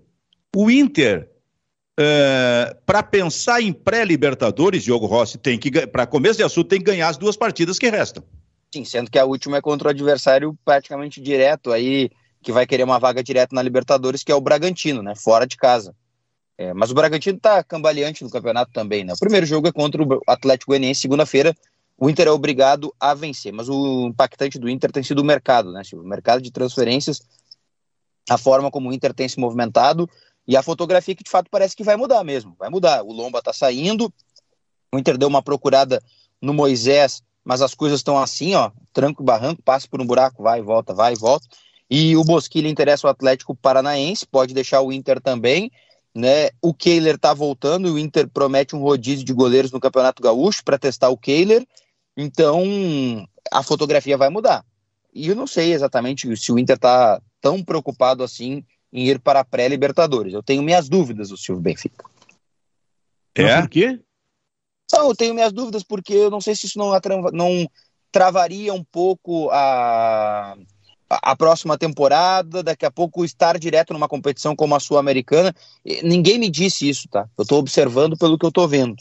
[0.56, 1.30] o Inter,
[2.00, 6.86] é, para pensar em pré-Libertadores, Diogo Rossi, tem que, para começo de assunto, tem que
[6.86, 8.24] ganhar as duas partidas que restam.
[8.74, 12.10] Sim, sendo que a última é contra o adversário praticamente direto aí,
[12.42, 15.14] que vai querer uma vaga direta na Libertadores, que é o Bragantino, né?
[15.16, 15.96] Fora de casa.
[16.58, 19.14] É, mas o Bragantino tá cambaleante no campeonato também, né?
[19.14, 21.56] O primeiro jogo é contra o Atlético Goianiense, segunda-feira,
[22.04, 23.54] o Inter é obrigado a vencer.
[23.54, 26.06] Mas o impactante do Inter tem sido o mercado, né, Silvio?
[26.06, 27.22] O mercado de transferências,
[28.30, 30.10] a forma como o Inter tem se movimentado
[30.46, 32.58] e a fotografia que de fato parece que vai mudar mesmo.
[32.60, 33.04] Vai mudar.
[33.04, 34.14] O Lomba tá saindo,
[34.94, 36.04] o Inter deu uma procurada
[36.42, 40.44] no Moisés, mas as coisas estão assim, ó, tranco e barranco, passa por um buraco,
[40.44, 41.48] vai e volta, vai e volta.
[41.90, 45.72] E o Bosquilha interessa o Atlético Paranaense, pode deixar o Inter também,
[46.14, 46.50] né?
[46.62, 50.78] O Kehler tá voltando, o Inter promete um rodízio de goleiros no Campeonato Gaúcho para
[50.78, 51.66] testar o Kehler.
[52.16, 54.66] Então, a fotografia vai mudar.
[55.14, 59.42] E eu não sei exatamente se o Inter está tão preocupado assim em ir para
[59.42, 60.34] a pré-Libertadores.
[60.34, 62.06] Eu tenho minhas dúvidas, o Silvio Benfica.
[63.36, 63.62] É?
[63.62, 64.00] Por quê?
[64.92, 66.92] Não, eu tenho minhas dúvidas porque eu não sei se isso não,
[67.32, 67.68] não
[68.12, 70.56] travaria um pouco a,
[71.10, 75.54] a próxima temporada, daqui a pouco estar direto numa competição como a Sul-Americana.
[76.04, 77.28] Ninguém me disse isso, tá?
[77.36, 78.96] Eu estou observando pelo que eu estou vendo,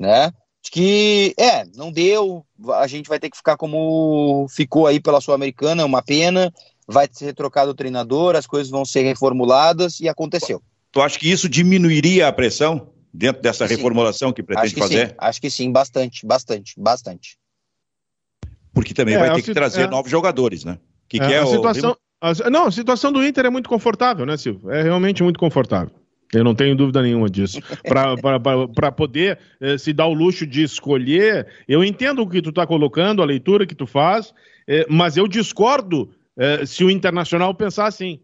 [0.00, 0.32] né?
[0.70, 2.44] Que é, não deu,
[2.74, 6.52] a gente vai ter que ficar como ficou aí pela Sul-Americana, é uma pena,
[6.86, 10.62] vai ser trocado o treinador, as coisas vão ser reformuladas e aconteceu.
[10.90, 15.08] Tu acha que isso diminuiria a pressão dentro dessa reformulação que pretende acho que fazer?
[15.08, 15.14] Sim.
[15.18, 17.38] Acho que sim, bastante, bastante, bastante.
[18.72, 20.78] Porque também é, vai ter que trazer é, novos jogadores, né?
[21.08, 24.26] Que é, que é a situação, a, não, a situação do Inter é muito confortável,
[24.26, 24.70] né, Silvio?
[24.70, 25.94] É realmente muito confortável.
[26.34, 27.60] Eu não tenho dúvida nenhuma disso.
[28.74, 32.66] Para poder eh, se dar o luxo de escolher, eu entendo o que tu está
[32.66, 34.34] colocando, a leitura que tu faz,
[34.66, 38.20] eh, mas eu discordo eh, se o Internacional pensar assim.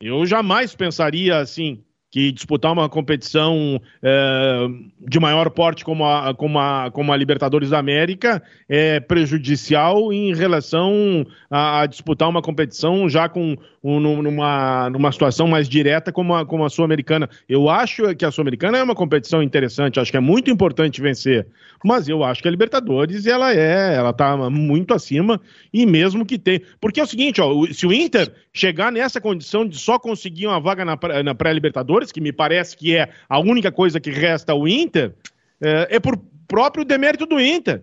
[0.00, 1.82] Eu jamais pensaria assim
[2.14, 4.68] que disputar uma competição é,
[5.00, 10.32] de maior porte como a, como, a, como a Libertadores da América é prejudicial em
[10.32, 16.36] relação a, a disputar uma competição já com um, numa, numa situação mais direta como
[16.36, 17.28] a, como a Sul-Americana.
[17.48, 21.48] Eu acho que a Sul-Americana é uma competição interessante, acho que é muito importante vencer,
[21.84, 25.40] mas eu acho que a Libertadores ela é, ela tá muito acima
[25.72, 29.66] e mesmo que tem, porque é o seguinte, ó, se o Inter chegar nessa condição
[29.66, 33.70] de só conseguir uma vaga na, na pré-Libertadores, que me parece que é a única
[33.70, 35.14] coisa que resta ao Inter,
[35.60, 37.82] é, é por próprio demérito do Inter.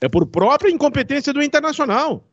[0.00, 2.24] É por própria incompetência do Internacional.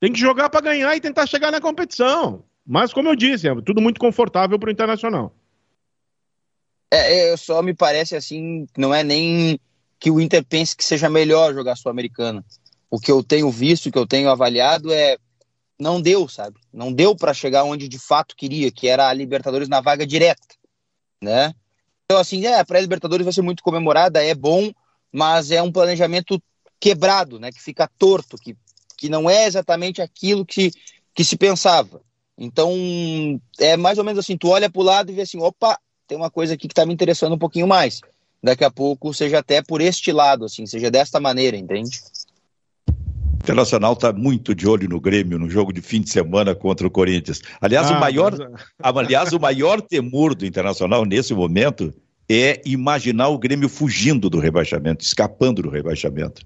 [0.00, 2.44] Tem que jogar para ganhar e tentar chegar na competição.
[2.66, 5.34] Mas, como eu disse, é tudo muito confortável para o Internacional.
[6.90, 9.58] É, é, só me parece assim, não é nem
[9.98, 12.44] que o Inter pense que seja melhor jogar Sul-Americana.
[12.90, 15.16] O que eu tenho visto, o que eu tenho avaliado é
[15.78, 16.58] não deu, sabe?
[16.72, 20.54] Não deu para chegar onde de fato queria, que era a Libertadores na vaga direta,
[21.22, 21.54] né?
[22.04, 24.72] Então assim, é, a pré-Libertadores vai ser muito comemorada, é bom,
[25.12, 26.42] mas é um planejamento
[26.80, 27.50] quebrado, né?
[27.50, 28.56] Que fica torto, que,
[28.96, 30.70] que não é exatamente aquilo que,
[31.14, 32.00] que se pensava.
[32.38, 32.70] Então,
[33.58, 36.16] é mais ou menos assim, tu olha para o lado e vê assim, opa, tem
[36.16, 38.00] uma coisa aqui que está me interessando um pouquinho mais.
[38.42, 41.98] Daqui a pouco seja até por este lado, assim, seja desta maneira, entende?
[43.46, 46.90] Internacional está muito de olho no Grêmio no jogo de fim de semana contra o
[46.90, 47.40] Corinthians.
[47.60, 48.96] Aliás, ah, o maior, mas...
[48.98, 51.94] aliás, o maior temor do Internacional nesse momento
[52.28, 56.44] é imaginar o Grêmio fugindo do rebaixamento, escapando do rebaixamento.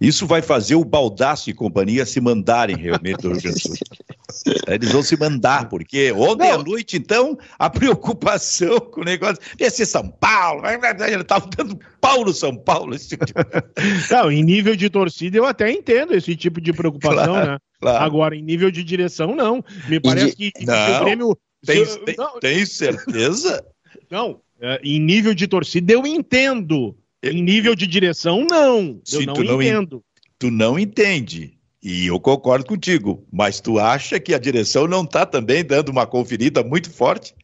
[0.00, 3.76] Isso vai fazer o Baldaço e companhia se mandarem realmente do Rio Grande do Sul.
[4.68, 6.60] Eles vão se mandar, porque ontem Não.
[6.60, 11.78] à noite, então, a preocupação com o negócio ia ser São Paulo, ele estava dando
[12.00, 12.94] pau no São Paulo.
[12.94, 13.32] Esse tipo de...
[14.10, 17.58] Não, em nível de torcida eu até entendo esse tipo de preocupação, claro, né?
[17.80, 18.04] Claro.
[18.04, 19.64] Agora, em nível de direção, não.
[19.88, 20.50] Me parece de...
[20.50, 21.38] que, não, o Grêmio.
[21.64, 23.64] Tem, tem, tem certeza?
[24.10, 29.00] Não, é, em nível de torcida eu entendo Em nível de direção, não.
[29.12, 30.04] Eu não, não entendo.
[30.38, 31.58] Tu não entende.
[31.82, 33.26] E eu concordo contigo.
[33.32, 37.34] Mas tu acha que a direção não está também dando uma conferida muito forte?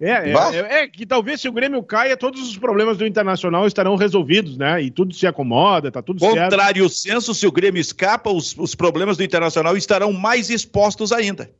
[0.00, 3.66] É, é, é, é, que talvez se o Grêmio caia, todos os problemas do Internacional
[3.66, 4.80] estarão resolvidos, né?
[4.80, 6.50] E tudo se acomoda, tá tudo Contrário certo.
[6.52, 11.50] Contrário senso, se o Grêmio escapa, os, os problemas do Internacional estarão mais expostos ainda.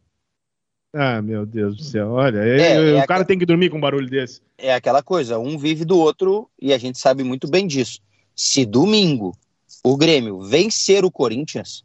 [0.94, 2.12] Ah, meu Deus do céu.
[2.12, 3.26] Olha, é, é, o cara aqu...
[3.26, 4.40] tem que dormir com um barulho desse.
[4.56, 8.00] É aquela coisa, um vive do outro e a gente sabe muito bem disso.
[8.36, 9.36] Se domingo
[9.82, 11.84] o Grêmio vencer o Corinthians,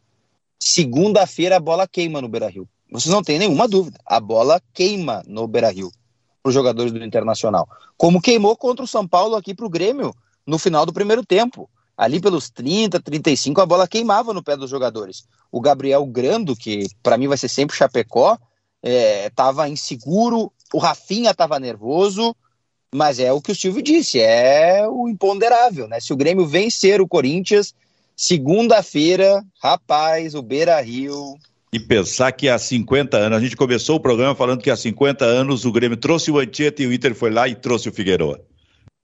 [0.60, 2.70] segunda-feira a bola queima no Beira-Rio.
[2.92, 4.00] Vocês não têm nenhuma dúvida.
[4.06, 5.92] A bola queima no Beira-Rio
[6.44, 7.68] para os jogadores do Internacional.
[7.98, 10.14] Como queimou contra o São Paulo aqui para o Grêmio
[10.46, 11.68] no final do primeiro tempo.
[11.98, 15.26] Ali pelos 30, 35, a bola queimava no pé dos jogadores.
[15.52, 18.38] O Gabriel Grando, que para mim vai ser sempre Chapecó,
[18.84, 22.36] estava é, inseguro, o Rafinha estava nervoso,
[22.94, 26.00] mas é o que o Silvio disse, é o imponderável, né?
[26.00, 27.74] Se o Grêmio vencer o Corinthians,
[28.16, 31.38] segunda-feira, rapaz, o Beira Rio.
[31.72, 35.24] E pensar que há 50 anos, a gente começou o programa falando que há 50
[35.24, 38.40] anos o Grêmio trouxe o Antieta e o Inter foi lá e trouxe o Figueiredo.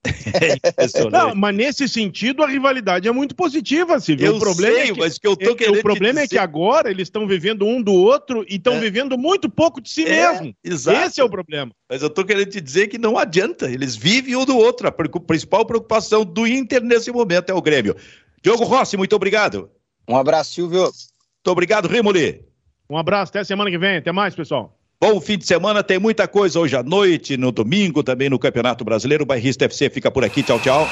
[0.76, 4.26] É Não, mas nesse sentido a rivalidade é muito positiva, Silvio.
[4.26, 6.28] Eu o problema sei, é que, mas que eu tô é, querendo O problema é
[6.28, 8.80] que agora eles estão vivendo um do outro e estão é.
[8.80, 10.54] vivendo muito pouco de si é, mesmo.
[10.62, 11.06] Exato.
[11.06, 11.70] Esse é o problema.
[11.88, 14.88] Mas eu tô querendo te dizer que não adianta, eles vivem um do outro.
[14.88, 17.96] A principal preocupação do Inter nesse momento é o Grêmio.
[18.42, 19.70] Diogo Rossi, muito obrigado.
[20.08, 20.82] Um abraço, Silvio.
[20.82, 22.44] Muito obrigado, Rimoli.
[22.88, 23.96] Um abraço, até semana que vem.
[23.96, 24.75] Até mais, pessoal.
[24.98, 28.82] Bom fim de semana, tem muita coisa hoje à noite, no domingo, também no Campeonato
[28.82, 29.24] Brasileiro.
[29.24, 30.42] O Bairrista FC fica por aqui.
[30.42, 30.88] Tchau, tchau.